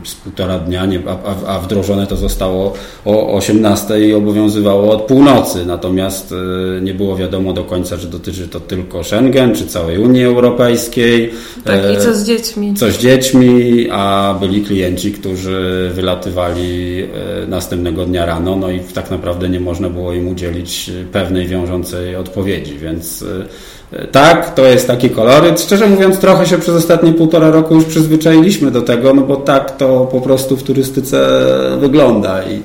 z 0.03 0.15
półtora 0.15 0.59
dnia, 0.59 0.85
nie, 0.85 0.99
a, 1.07 1.55
a 1.55 1.59
wdrożone 1.59 2.07
to 2.07 2.15
zostało 2.15 2.73
o 3.05 3.33
18 3.33 4.07
i 4.07 4.13
obowiązywało 4.13 4.91
od 4.91 5.01
północy, 5.01 5.65
natomiast 5.65 6.33
nie 6.81 6.93
było 6.93 7.15
wiadomo 7.15 7.53
do 7.53 7.63
końca 7.63 7.97
czy 7.97 8.07
dotyczy 8.07 8.47
to 8.47 8.59
tylko 8.59 9.03
Schengen, 9.03 9.55
czy 9.55 9.67
całej 9.67 9.97
Unii 9.97 10.23
Europejskiej. 10.23 11.31
Tak, 11.63 11.79
i 11.93 11.97
co 11.97 12.15
z 12.15 12.23
dziećmi? 12.23 12.73
Co 12.73 12.91
z 12.91 12.97
dziećmi, 12.97 13.87
a 13.91 14.35
byli 14.39 14.61
klienci, 14.61 15.11
którzy 15.11 15.91
wylatywali 15.93 17.03
e, 17.43 17.47
następnego 17.47 18.05
dnia 18.05 18.25
rano, 18.25 18.55
no 18.55 18.71
i 18.71 18.79
tak 18.79 19.11
naprawdę 19.11 19.49
nie 19.49 19.59
można 19.59 19.89
było 19.89 20.13
im 20.13 20.27
udzielić 20.27 20.91
pewnej 21.11 21.47
wiążącej 21.47 22.15
odpowiedzi, 22.15 22.77
więc 22.77 23.21
e, 23.21 23.25
tak, 24.11 24.53
to 24.53 24.65
jest 24.65 24.87
taki 24.87 25.09
koloryt. 25.09 25.61
Szczerze 25.61 25.87
mówiąc, 25.87 26.19
trochę 26.19 26.45
się 26.45 26.57
przez 26.57 26.75
ostatnie 26.75 27.13
półtora 27.13 27.51
roku 27.51 27.75
już 27.75 27.85
przyzwyczailiśmy 27.85 28.71
do 28.71 28.81
tego, 28.81 29.13
no 29.13 29.21
bo 29.21 29.35
tak 29.35 29.77
to 29.77 30.07
po 30.11 30.21
prostu 30.21 30.57
w 30.57 30.63
turystyce 30.63 31.29
wygląda 31.79 32.43
i 32.43 32.61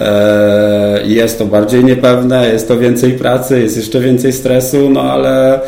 E, 0.00 1.02
jest 1.06 1.38
to 1.38 1.46
bardziej 1.46 1.84
niepewne, 1.84 2.52
jest 2.52 2.68
to 2.68 2.78
więcej 2.78 3.12
pracy, 3.12 3.60
jest 3.60 3.76
jeszcze 3.76 4.00
więcej 4.00 4.32
stresu, 4.32 4.90
no 4.90 5.02
ale 5.02 5.54
e, 5.54 5.62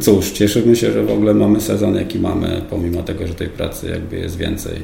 cóż, 0.00 0.30
cieszymy 0.30 0.76
się, 0.76 0.92
że 0.92 1.02
w 1.02 1.10
ogóle 1.10 1.34
mamy 1.34 1.60
sezon, 1.60 1.94
jaki 1.94 2.18
mamy, 2.18 2.62
pomimo 2.70 3.02
tego, 3.02 3.26
że 3.26 3.34
tej 3.34 3.48
pracy 3.48 3.90
jakby 3.90 4.16
jest 4.16 4.36
więcej 4.36 4.76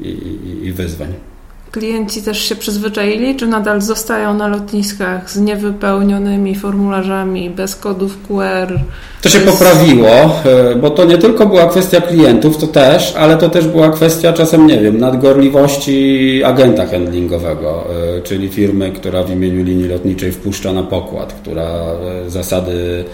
i, 0.00 0.08
i, 0.08 0.66
i 0.66 0.72
wyzwań. 0.72 1.31
Klienci 1.72 2.22
też 2.22 2.48
się 2.48 2.56
przyzwyczaili, 2.56 3.36
czy 3.36 3.46
nadal 3.46 3.82
zostają 3.82 4.34
na 4.34 4.48
lotniskach 4.48 5.30
z 5.30 5.36
niewypełnionymi 5.36 6.54
formularzami, 6.54 7.50
bez 7.50 7.76
kodów 7.76 8.18
QR? 8.28 8.80
To 9.22 9.28
się 9.28 9.38
poprawiło, 9.38 10.08
e, 10.08 10.74
bo 10.74 10.90
to 10.90 11.04
nie 11.04 11.18
tylko 11.18 11.46
była 11.46 11.66
kwestia 11.68 12.00
klientów, 12.00 12.58
to 12.58 12.66
też, 12.66 13.14
ale 13.16 13.36
to 13.36 13.48
też 13.50 13.66
była 13.66 13.90
kwestia 13.90 14.32
czasem, 14.32 14.66
nie 14.66 14.78
wiem, 14.78 14.98
nadgorliwości 14.98 16.40
agenta 16.44 16.86
handlingowego, 16.86 17.84
e, 18.18 18.22
czyli 18.22 18.48
firmy, 18.48 18.92
która 18.92 19.22
w 19.22 19.30
imieniu 19.30 19.64
linii 19.64 19.88
lotniczej 19.88 20.32
wpuszcza 20.32 20.72
na 20.72 20.82
pokład, 20.82 21.32
która 21.32 21.64
e, 22.26 22.30
zasady 22.30 23.04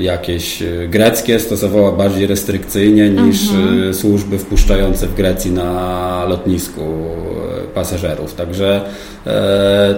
jakieś 0.00 0.62
greckie 0.88 1.40
stosowała 1.40 1.92
bardziej 1.92 2.26
restrykcyjnie 2.26 3.10
niż 3.10 3.50
mhm. 3.50 3.94
służby 3.94 4.38
wpuszczające 4.38 5.06
w 5.06 5.14
Grecji 5.14 5.50
na 5.50 6.24
lotnisku 6.28 6.82
pasażerów. 7.74 8.34
Także 8.34 8.80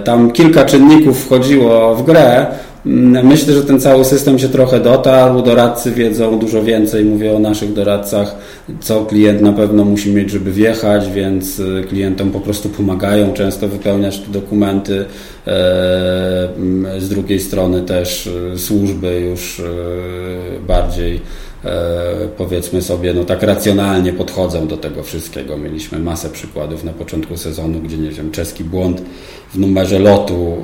tam 0.03 0.31
kilka 0.31 0.65
czynników 0.65 1.25
wchodziło 1.25 1.95
w 1.95 2.05
grę, 2.05 2.45
Myślę, 3.23 3.53
że 3.53 3.63
ten 3.63 3.79
cały 3.79 4.05
system 4.05 4.39
się 4.39 4.49
trochę 4.49 4.79
dotarł. 4.79 5.41
Doradcy 5.41 5.91
wiedzą 5.91 6.39
dużo 6.39 6.63
więcej. 6.63 7.05
Mówię 7.05 7.35
o 7.35 7.39
naszych 7.39 7.73
doradcach, 7.73 8.35
co 8.79 9.05
klient 9.05 9.41
na 9.41 9.53
pewno 9.53 9.85
musi 9.85 10.11
mieć, 10.11 10.31
żeby 10.31 10.51
wjechać, 10.51 11.11
więc 11.11 11.59
y, 11.59 11.83
klientom 11.89 12.31
po 12.31 12.39
prostu 12.39 12.69
pomagają 12.69 13.33
często 13.33 13.67
wypełniać 13.67 14.19
te 14.19 14.31
dokumenty. 14.31 14.99
E, 14.99 15.05
z 16.97 17.09
drugiej 17.09 17.39
strony 17.39 17.81
też 17.81 18.29
służby 18.57 19.19
już 19.19 19.61
bardziej 20.67 21.15
E, 21.15 21.44
powiedzmy 22.37 22.81
sobie, 22.81 23.13
no 23.13 23.23
tak 23.23 23.43
racjonalnie 23.43 24.13
podchodzą 24.13 24.67
do 24.67 24.77
tego 24.77 25.03
wszystkiego. 25.03 25.57
Mieliśmy 25.57 25.99
masę 25.99 26.29
przykładów 26.29 26.83
na 26.83 26.93
początku 26.93 27.37
sezonu, 27.37 27.79
gdzie 27.79 27.97
nie 27.97 28.09
wiem, 28.09 28.31
czeski 28.31 28.63
błąd 28.63 29.01
w 29.53 29.59
numerze 29.59 29.99
lotu, 29.99 30.57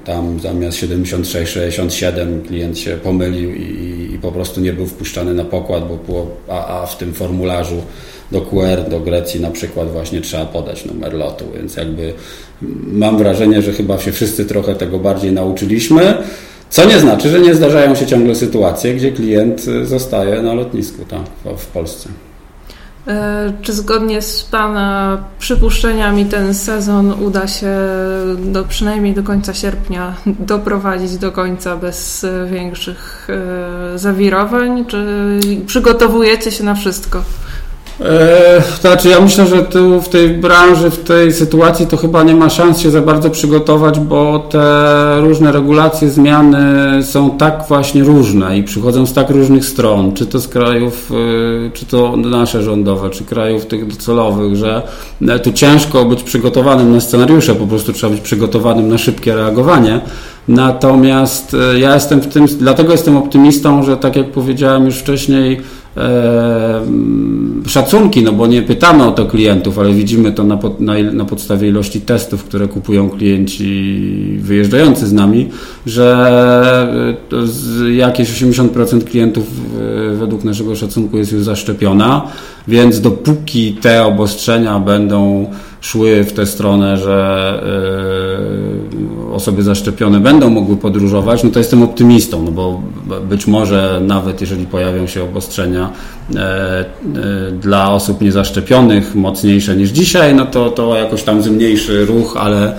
e, 0.00 0.04
tam 0.04 0.40
zamiast 0.40 0.78
76-67 0.78 2.42
klient 2.46 2.78
się 2.78 2.96
pomylił 2.96 3.54
i, 3.54 4.14
i, 4.14 4.18
po 4.18 4.32
prostu 4.32 4.60
nie 4.60 4.72
był 4.72 4.86
wpuszczany 4.86 5.34
na 5.34 5.44
pokład, 5.44 5.88
bo 5.88 5.96
było, 5.96 6.26
a, 6.48 6.82
a 6.82 6.86
w 6.86 6.98
tym 6.98 7.14
formularzu 7.14 7.82
do 8.32 8.40
QR, 8.40 8.90
do 8.90 9.00
Grecji 9.00 9.40
na 9.40 9.50
przykład 9.50 9.92
właśnie 9.92 10.20
trzeba 10.20 10.46
podać 10.46 10.84
numer 10.84 11.14
lotu, 11.14 11.44
więc 11.54 11.76
jakby 11.76 12.14
mam 12.86 13.18
wrażenie, 13.18 13.62
że 13.62 13.72
chyba 13.72 13.98
się 13.98 14.12
wszyscy 14.12 14.44
trochę 14.44 14.74
tego 14.74 14.98
bardziej 14.98 15.32
nauczyliśmy. 15.32 16.14
Co 16.70 16.84
nie 16.84 16.98
znaczy, 16.98 17.28
że 17.28 17.40
nie 17.40 17.54
zdarzają 17.54 17.94
się 17.94 18.06
ciągle 18.06 18.34
sytuacje, 18.34 18.94
gdzie 18.94 19.12
klient 19.12 19.68
y, 19.68 19.86
zostaje 19.86 20.42
na 20.42 20.54
lotnisku 20.54 21.04
tak, 21.04 21.56
w 21.58 21.66
Polsce. 21.66 22.08
E, 23.08 23.52
czy 23.62 23.72
zgodnie 23.72 24.22
z 24.22 24.42
Pana 24.42 25.18
przypuszczeniami 25.38 26.24
ten 26.24 26.54
sezon 26.54 27.22
uda 27.22 27.46
się 27.46 27.76
do, 28.38 28.64
przynajmniej 28.64 29.14
do 29.14 29.22
końca 29.22 29.54
sierpnia 29.54 30.14
doprowadzić 30.26 31.16
do 31.16 31.32
końca 31.32 31.76
bez 31.76 32.26
większych 32.50 33.28
e, 33.94 33.98
zawirowań? 33.98 34.84
Czy 34.86 35.06
przygotowujecie 35.66 36.50
się 36.50 36.64
na 36.64 36.74
wszystko? 36.74 37.22
E, 38.00 38.62
znaczy 38.80 39.08
ja 39.08 39.20
myślę, 39.20 39.46
że 39.46 39.62
tu 39.62 40.02
w 40.02 40.08
tej 40.08 40.28
branży, 40.28 40.90
w 40.90 40.98
tej 40.98 41.32
sytuacji 41.32 41.86
to 41.86 41.96
chyba 41.96 42.22
nie 42.22 42.34
ma 42.34 42.50
szans 42.50 42.80
się 42.80 42.90
za 42.90 43.00
bardzo 43.00 43.30
przygotować, 43.30 44.00
bo 44.00 44.38
te 44.38 45.20
różne 45.20 45.52
regulacje, 45.52 46.10
zmiany 46.10 46.58
są 47.02 47.30
tak 47.30 47.64
właśnie 47.68 48.04
różne 48.04 48.58
i 48.58 48.62
przychodzą 48.62 49.06
z 49.06 49.12
tak 49.12 49.30
różnych 49.30 49.64
stron, 49.64 50.12
czy 50.14 50.26
to 50.26 50.40
z 50.40 50.48
krajów, 50.48 51.10
e, 51.66 51.70
czy 51.70 51.86
to 51.86 52.16
nasze 52.16 52.62
rządowe, 52.62 53.10
czy 53.10 53.24
krajów 53.24 53.66
tych 53.66 53.86
docelowych, 53.86 54.56
że 54.56 54.82
e, 55.28 55.38
tu 55.38 55.52
ciężko 55.52 56.04
być 56.04 56.22
przygotowanym 56.22 56.92
na 56.92 57.00
scenariusze, 57.00 57.54
po 57.54 57.66
prostu 57.66 57.92
trzeba 57.92 58.12
być 58.12 58.20
przygotowanym 58.22 58.88
na 58.88 58.98
szybkie 58.98 59.34
reagowanie. 59.34 60.00
Natomiast 60.48 61.56
ja 61.76 61.94
jestem 61.94 62.20
w 62.20 62.26
tym, 62.26 62.46
dlatego 62.46 62.92
jestem 62.92 63.16
optymistą, 63.16 63.82
że 63.82 63.96
tak 63.96 64.16
jak 64.16 64.30
powiedziałem 64.30 64.84
już 64.84 64.96
wcześniej, 64.96 65.60
E, 65.60 65.77
szacunki, 67.66 68.22
no 68.22 68.32
bo 68.32 68.46
nie 68.46 68.62
pytamy 68.62 69.06
o 69.06 69.12
to 69.12 69.26
klientów, 69.26 69.78
ale 69.78 69.92
widzimy 69.92 70.32
to 70.32 70.44
na, 70.44 70.56
pod, 70.56 70.80
na, 70.80 70.92
na, 71.12 71.24
podstawie 71.24 71.68
ilości 71.68 72.00
testów, 72.00 72.44
które 72.44 72.68
kupują 72.68 73.10
klienci 73.10 74.38
wyjeżdżający 74.40 75.06
z 75.06 75.12
nami, 75.12 75.48
że 75.86 77.16
e, 77.84 77.90
jakieś 77.90 78.42
80% 78.42 79.04
klientów 79.04 79.44
e, 80.12 80.14
według 80.16 80.44
naszego 80.44 80.76
szacunku 80.76 81.18
jest 81.18 81.32
już 81.32 81.42
zaszczepiona, 81.42 82.28
więc 82.68 83.00
dopóki 83.00 83.72
te 83.72 84.04
obostrzenia 84.04 84.78
będą 84.78 85.46
szły 85.80 86.24
w 86.24 86.32
tę 86.32 86.46
stronę, 86.46 86.96
że 86.96 87.62
e, 89.30 89.34
osoby 89.34 89.62
zaszczepione 89.62 90.20
będą 90.20 90.50
mogły 90.50 90.76
podróżować, 90.76 91.44
no 91.44 91.50
to 91.50 91.58
jestem 91.58 91.82
optymistą, 91.82 92.42
no 92.42 92.50
bo 92.50 92.82
być 93.28 93.46
może 93.46 94.00
nawet 94.06 94.40
jeżeli 94.40 94.66
pojawią 94.66 95.06
się 95.06 95.22
obostrzenia 95.22 95.90
e, 96.34 96.40
e, 96.40 96.84
dla 97.52 97.92
osób 97.92 98.20
niezaszczepionych 98.20 99.14
mocniejsze 99.14 99.76
niż 99.76 99.90
dzisiaj, 99.90 100.34
no 100.34 100.46
to, 100.46 100.70
to 100.70 100.96
jakoś 100.96 101.22
tam 101.22 101.42
zmniejszy 101.42 102.06
ruch, 102.06 102.36
ale, 102.40 102.74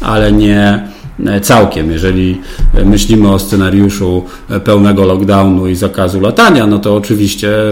ale 0.00 0.32
nie 0.32 0.88
całkiem. 1.42 1.90
Jeżeli 1.90 2.40
myślimy 2.84 3.32
o 3.32 3.38
scenariuszu 3.38 4.24
pełnego 4.64 5.04
lockdownu 5.04 5.68
i 5.68 5.74
zakazu 5.74 6.20
latania, 6.20 6.66
no 6.66 6.78
to 6.78 6.94
oczywiście 6.94 7.70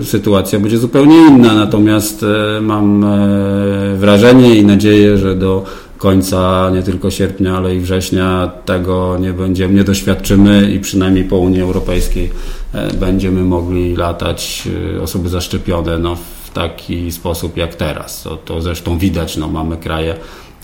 e, 0.00 0.04
sytuacja 0.04 0.60
będzie 0.60 0.78
zupełnie 0.78 1.16
inna. 1.16 1.54
Natomiast 1.54 2.22
e, 2.22 2.60
mam 2.60 3.06
wrażenie 3.96 4.56
i 4.56 4.64
nadzieję, 4.64 5.18
że 5.18 5.36
do 5.36 5.64
końca 5.98 6.70
nie 6.74 6.82
tylko 6.82 7.10
sierpnia, 7.10 7.56
ale 7.56 7.76
i 7.76 7.80
września 7.80 8.50
tego 8.64 9.18
nie 9.20 9.32
będziemy, 9.32 9.74
nie 9.74 9.84
doświadczymy 9.84 10.70
i 10.70 10.80
przynajmniej 10.80 11.24
po 11.24 11.38
Unii 11.38 11.60
Europejskiej 11.60 12.30
będziemy 13.00 13.42
mogli 13.42 13.96
latać 13.96 14.68
osoby 15.02 15.28
zaszczepione 15.28 15.98
no, 15.98 16.16
taki 16.54 17.12
sposób 17.12 17.56
jak 17.56 17.74
teraz. 17.74 18.22
To, 18.22 18.36
to 18.36 18.60
zresztą 18.60 18.98
widać, 18.98 19.36
no, 19.36 19.48
mamy 19.48 19.76
kraje, 19.76 20.14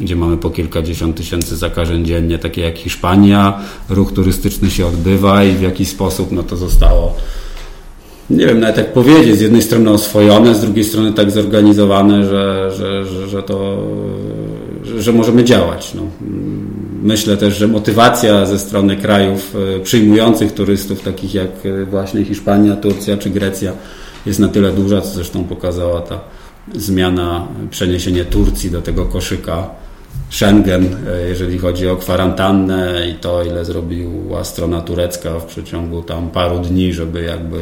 gdzie 0.00 0.16
mamy 0.16 0.36
po 0.36 0.50
kilkadziesiąt 0.50 1.16
tysięcy 1.16 1.56
zakażeń 1.56 2.04
dziennie, 2.04 2.38
takie 2.38 2.60
jak 2.60 2.78
Hiszpania, 2.78 3.60
ruch 3.88 4.12
turystyczny 4.12 4.70
się 4.70 4.86
odbywa 4.86 5.44
i 5.44 5.52
w 5.52 5.62
jakiś 5.62 5.88
sposób 5.88 6.32
no, 6.32 6.42
to 6.42 6.56
zostało 6.56 7.14
nie 8.30 8.46
wiem 8.46 8.60
nawet 8.60 8.76
jak 8.76 8.92
powiedzieć, 8.92 9.36
z 9.36 9.40
jednej 9.40 9.62
strony 9.62 9.90
oswojone, 9.90 10.54
z 10.54 10.60
drugiej 10.60 10.84
strony 10.84 11.12
tak 11.12 11.30
zorganizowane, 11.30 12.24
że, 12.24 12.70
że, 12.76 13.04
że, 13.04 13.28
że 13.28 13.42
to, 13.42 13.86
że 14.98 15.12
możemy 15.12 15.44
działać. 15.44 15.94
No. 15.94 16.02
Myślę 17.02 17.36
też, 17.36 17.56
że 17.56 17.68
motywacja 17.68 18.46
ze 18.46 18.58
strony 18.58 18.96
krajów 18.96 19.56
e, 19.76 19.80
przyjmujących 19.80 20.52
turystów, 20.52 21.02
takich 21.02 21.34
jak 21.34 21.50
e, 21.64 21.84
właśnie 21.84 22.24
Hiszpania, 22.24 22.76
Turcja 22.76 23.16
czy 23.16 23.30
Grecja, 23.30 23.72
jest 24.26 24.38
na 24.38 24.48
tyle 24.48 24.72
duża, 24.72 25.00
co 25.00 25.08
zresztą 25.08 25.44
pokazała 25.44 26.00
ta 26.00 26.20
zmiana, 26.74 27.48
przeniesienie 27.70 28.24
Turcji 28.24 28.70
do 28.70 28.82
tego 28.82 29.04
koszyka 29.04 29.70
Schengen, 30.30 30.96
e, 31.08 31.28
jeżeli 31.28 31.58
chodzi 31.58 31.88
o 31.88 31.96
kwarantannę 31.96 33.08
i 33.10 33.14
to, 33.14 33.44
ile 33.44 33.64
zrobiła 33.64 34.44
strona 34.44 34.80
turecka 34.80 35.38
w 35.38 35.44
przeciągu 35.44 36.02
tam 36.02 36.30
paru 36.30 36.58
dni, 36.58 36.92
żeby 36.92 37.22
jakby 37.22 37.58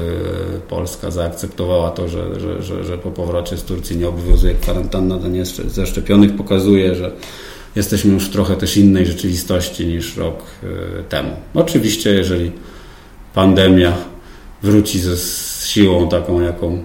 Polska 0.68 1.10
zaakceptowała 1.10 1.90
to, 1.90 2.08
że, 2.08 2.40
że, 2.40 2.62
że, 2.62 2.84
że 2.84 2.98
po 2.98 3.10
powrocie 3.10 3.56
z 3.56 3.62
Turcji 3.62 3.96
nie 3.96 4.08
obowiązuje 4.08 4.54
kwarantanna 4.54 5.16
dla 5.16 5.28
niezaszczepionych, 5.28 6.36
pokazuje, 6.36 6.94
że 6.94 7.10
jesteśmy 7.76 8.14
już 8.14 8.24
w 8.24 8.30
trochę 8.30 8.56
też 8.56 8.76
innej 8.76 9.06
rzeczywistości 9.06 9.86
niż 9.86 10.16
rok 10.16 10.42
e, 10.62 11.02
temu. 11.02 11.30
Oczywiście, 11.54 12.10
jeżeli 12.10 12.52
pandemia 13.34 13.92
wróci 14.62 14.98
ze 14.98 15.16
siłą 15.66 16.08
taką, 16.08 16.40
jaką 16.40 16.82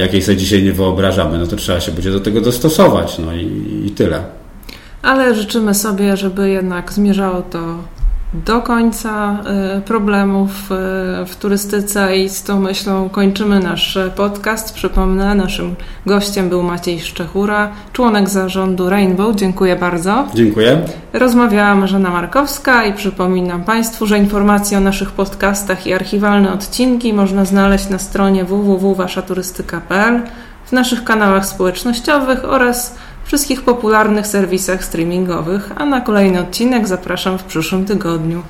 jakiej 0.00 0.22
sobie 0.22 0.36
dzisiaj 0.36 0.62
nie 0.62 0.72
wyobrażamy, 0.72 1.38
no 1.38 1.46
to 1.46 1.56
trzeba 1.56 1.80
się 1.80 1.92
będzie 1.92 2.10
do 2.10 2.20
tego 2.20 2.40
dostosować, 2.40 3.18
no 3.18 3.32
i, 3.32 3.82
i 3.86 3.90
tyle. 3.90 4.24
Ale 5.02 5.34
życzymy 5.34 5.74
sobie, 5.74 6.16
żeby 6.16 6.50
jednak 6.50 6.92
zmierzało 6.92 7.42
to 7.42 7.78
do 8.34 8.60
końca 8.60 9.42
y, 9.78 9.80
problemów 9.80 10.50
y, 10.50 10.74
w 11.26 11.36
turystyce 11.40 12.18
i 12.18 12.28
z 12.28 12.42
tą 12.42 12.60
myślą 12.60 13.08
kończymy 13.08 13.60
nasz 13.60 13.98
podcast. 14.16 14.74
Przypomnę, 14.74 15.34
naszym 15.34 15.74
gościem 16.06 16.48
był 16.48 16.62
Maciej 16.62 17.00
Szczechura, 17.00 17.72
członek 17.92 18.28
zarządu 18.28 18.90
Rainbow. 18.90 19.36
Dziękuję 19.36 19.76
bardzo. 19.76 20.26
Dziękuję. 20.34 20.80
Rozmawiała 21.12 21.74
Marzena 21.74 22.10
Markowska 22.10 22.84
i 22.84 22.92
przypominam 22.92 23.64
Państwu, 23.64 24.06
że 24.06 24.18
informacje 24.18 24.78
o 24.78 24.80
naszych 24.80 25.10
podcastach 25.10 25.86
i 25.86 25.92
archiwalne 25.92 26.52
odcinki 26.52 27.12
można 27.12 27.44
znaleźć 27.44 27.88
na 27.88 27.98
stronie 27.98 28.44
www.waszaturystyka.pl, 28.44 30.22
w 30.64 30.72
naszych 30.72 31.04
kanałach 31.04 31.46
społecznościowych 31.46 32.44
oraz 32.44 32.94
wszystkich 33.24 33.62
popularnych 33.62 34.26
serwisach 34.26 34.84
streamingowych, 34.84 35.70
a 35.76 35.86
na 35.86 36.00
kolejny 36.00 36.40
odcinek 36.40 36.88
zapraszam 36.88 37.38
w 37.38 37.44
przyszłym 37.44 37.84
tygodniu. 37.84 38.42